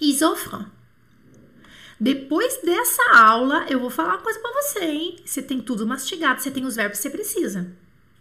[0.00, 0.64] ils offrent.
[2.00, 5.16] Depois dessa aula, eu vou falar uma coisa para você, hein?
[5.24, 7.72] Você tem tudo mastigado, você tem os verbos que você precisa,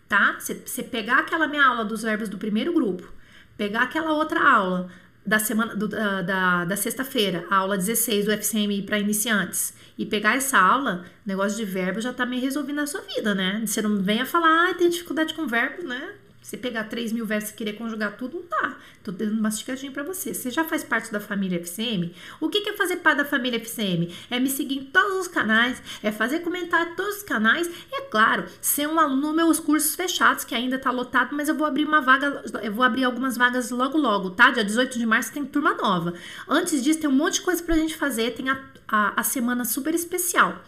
[0.07, 0.35] tá?
[0.37, 3.11] Você, você pegar aquela minha aula dos verbos do primeiro grupo,
[3.57, 4.91] pegar aquela outra aula
[5.25, 10.35] da semana do, da, da, sexta-feira, a aula 16 do FCM para iniciantes, e pegar
[10.35, 13.61] essa aula, negócio de verbo já tá meio resolvido na sua vida, né?
[13.65, 16.15] Você não venha falar, ah, tem dificuldade com verbo, né?
[16.41, 18.75] Você pegar 3 mil versos e querer conjugar tudo, não dá.
[19.03, 20.33] Tô dando uma masticadinha pra você.
[20.33, 22.13] Você já faz parte da família FCM?
[22.39, 24.13] O que é fazer parte da família FCM?
[24.29, 27.95] É me seguir em todos os canais, é fazer comentário em todos os canais e,
[27.95, 31.65] é claro, ser um aluno meus cursos fechados, que ainda tá lotado, mas eu vou
[31.65, 34.49] abrir uma vaga, eu vou abrir algumas vagas logo logo, tá?
[34.49, 36.13] Dia 18 de março tem turma nova.
[36.49, 39.63] Antes disso, tem um monte de coisa pra gente fazer, tem a, a, a semana
[39.63, 40.61] super especial.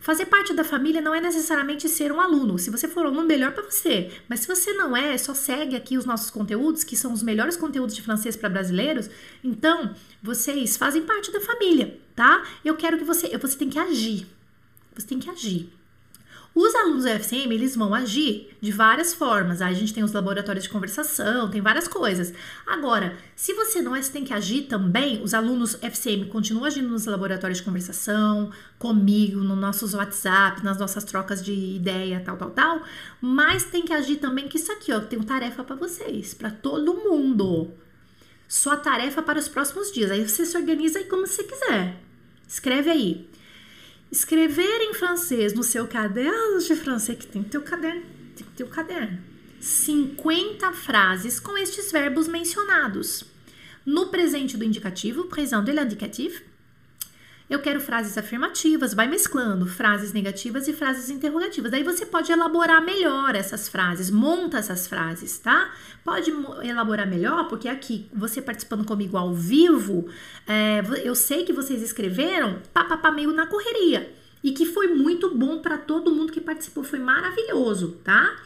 [0.00, 2.58] Fazer parte da família não é necessariamente ser um aluno.
[2.58, 4.10] Se você for um aluno, melhor para você.
[4.28, 7.56] Mas se você não é, só segue aqui os nossos conteúdos, que são os melhores
[7.56, 9.10] conteúdos de francês para brasileiros.
[9.44, 12.42] Então, vocês fazem parte da família, tá?
[12.64, 14.26] Eu quero que você, você tem que agir.
[14.94, 15.79] Você tem que agir.
[16.52, 19.62] Os alunos do FCM, eles vão agir de várias formas.
[19.62, 22.34] Aí a gente tem os laboratórios de conversação, tem várias coisas.
[22.66, 25.22] Agora, se você não é, você tem que agir também.
[25.22, 31.04] Os alunos FCM continuam agindo nos laboratórios de conversação, comigo, no nossos WhatsApp, nas nossas
[31.04, 32.82] trocas de ideia, tal, tal, tal.
[33.20, 36.94] Mas tem que agir também que isso aqui, ó, tem tarefa para vocês, para todo
[36.94, 37.70] mundo.
[38.48, 40.10] Sua tarefa para os próximos dias.
[40.10, 41.96] Aí você se organiza aí como você quiser.
[42.48, 43.29] Escreve aí.
[44.10, 48.02] Escrever em francês no seu caderno de francês, que tem que ter o caderno,
[48.34, 49.18] tem que ter o caderno.
[49.60, 53.24] 50 frases com estes verbos mencionados.
[53.86, 56.42] No presente do indicativo, présent de l'indicatif,
[57.50, 61.72] eu quero frases afirmativas, vai mesclando frases negativas e frases interrogativas.
[61.72, 65.72] Daí você pode elaborar melhor essas frases, monta essas frases, tá?
[66.04, 66.32] Pode
[66.62, 70.08] elaborar melhor, porque aqui, você participando comigo ao vivo,
[70.46, 74.14] é, eu sei que vocês escreveram papapá meio na correria.
[74.42, 78.36] E que foi muito bom para todo mundo que participou, foi maravilhoso, tá?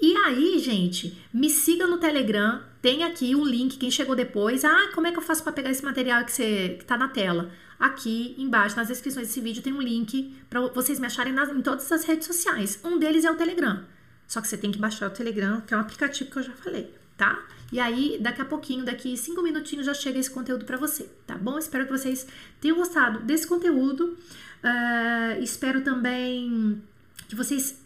[0.00, 4.64] E aí, gente, me siga no Telegram, tem aqui o link, quem chegou depois.
[4.64, 7.08] Ah, como é que eu faço para pegar esse material que, você, que tá na
[7.08, 7.50] tela?
[7.84, 11.60] Aqui embaixo nas descrições desse vídeo tem um link para vocês me acharem nas, em
[11.60, 12.80] todas as redes sociais.
[12.82, 13.84] Um deles é o Telegram.
[14.26, 16.52] Só que você tem que baixar o Telegram, que é um aplicativo que eu já
[16.52, 17.42] falei, tá?
[17.70, 21.36] E aí, daqui a pouquinho, daqui cinco minutinhos, já chega esse conteúdo para você, tá
[21.36, 21.58] bom?
[21.58, 22.26] Espero que vocês
[22.58, 24.16] tenham gostado desse conteúdo.
[24.64, 26.82] Uh, espero também
[27.28, 27.78] que vocês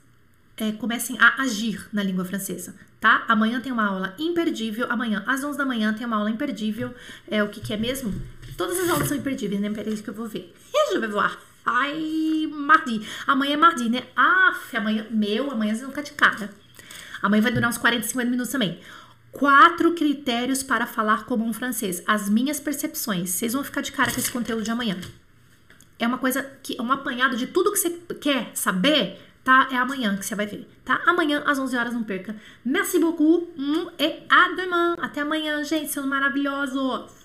[0.56, 3.24] é, comecem a agir na língua francesa, tá?
[3.26, 4.86] Amanhã tem uma aula imperdível.
[4.90, 6.94] Amanhã, às 11 da manhã, tem uma aula imperdível.
[7.26, 8.14] É o que, que é mesmo?
[8.58, 9.70] Todas as aulas são imperdíveis, né?
[9.70, 10.52] Peraí que eu vou ver.
[10.90, 11.38] Je vais voir.
[11.64, 13.06] Ai, mardi.
[13.24, 14.02] Amanhã é mardi, né?
[14.16, 15.06] Aff, amanhã.
[15.10, 16.50] Meu, amanhã vocês vão ficar de cara.
[17.22, 18.80] Amanhã vai durar uns 40, 50 minutos também.
[19.30, 22.02] Quatro critérios para falar como um francês.
[22.04, 23.30] As minhas percepções.
[23.30, 24.96] Vocês vão ficar de cara com esse conteúdo de amanhã.
[25.96, 27.90] É uma coisa que é um apanhado de tudo que você
[28.20, 29.68] quer saber, tá?
[29.70, 31.00] É amanhã que você vai ver, tá?
[31.06, 32.34] Amanhã às 11 horas não perca.
[32.64, 33.52] Merci beaucoup.
[33.56, 34.96] Hum, e à demain.
[35.00, 37.18] Até amanhã, gente, seus maravilhosos.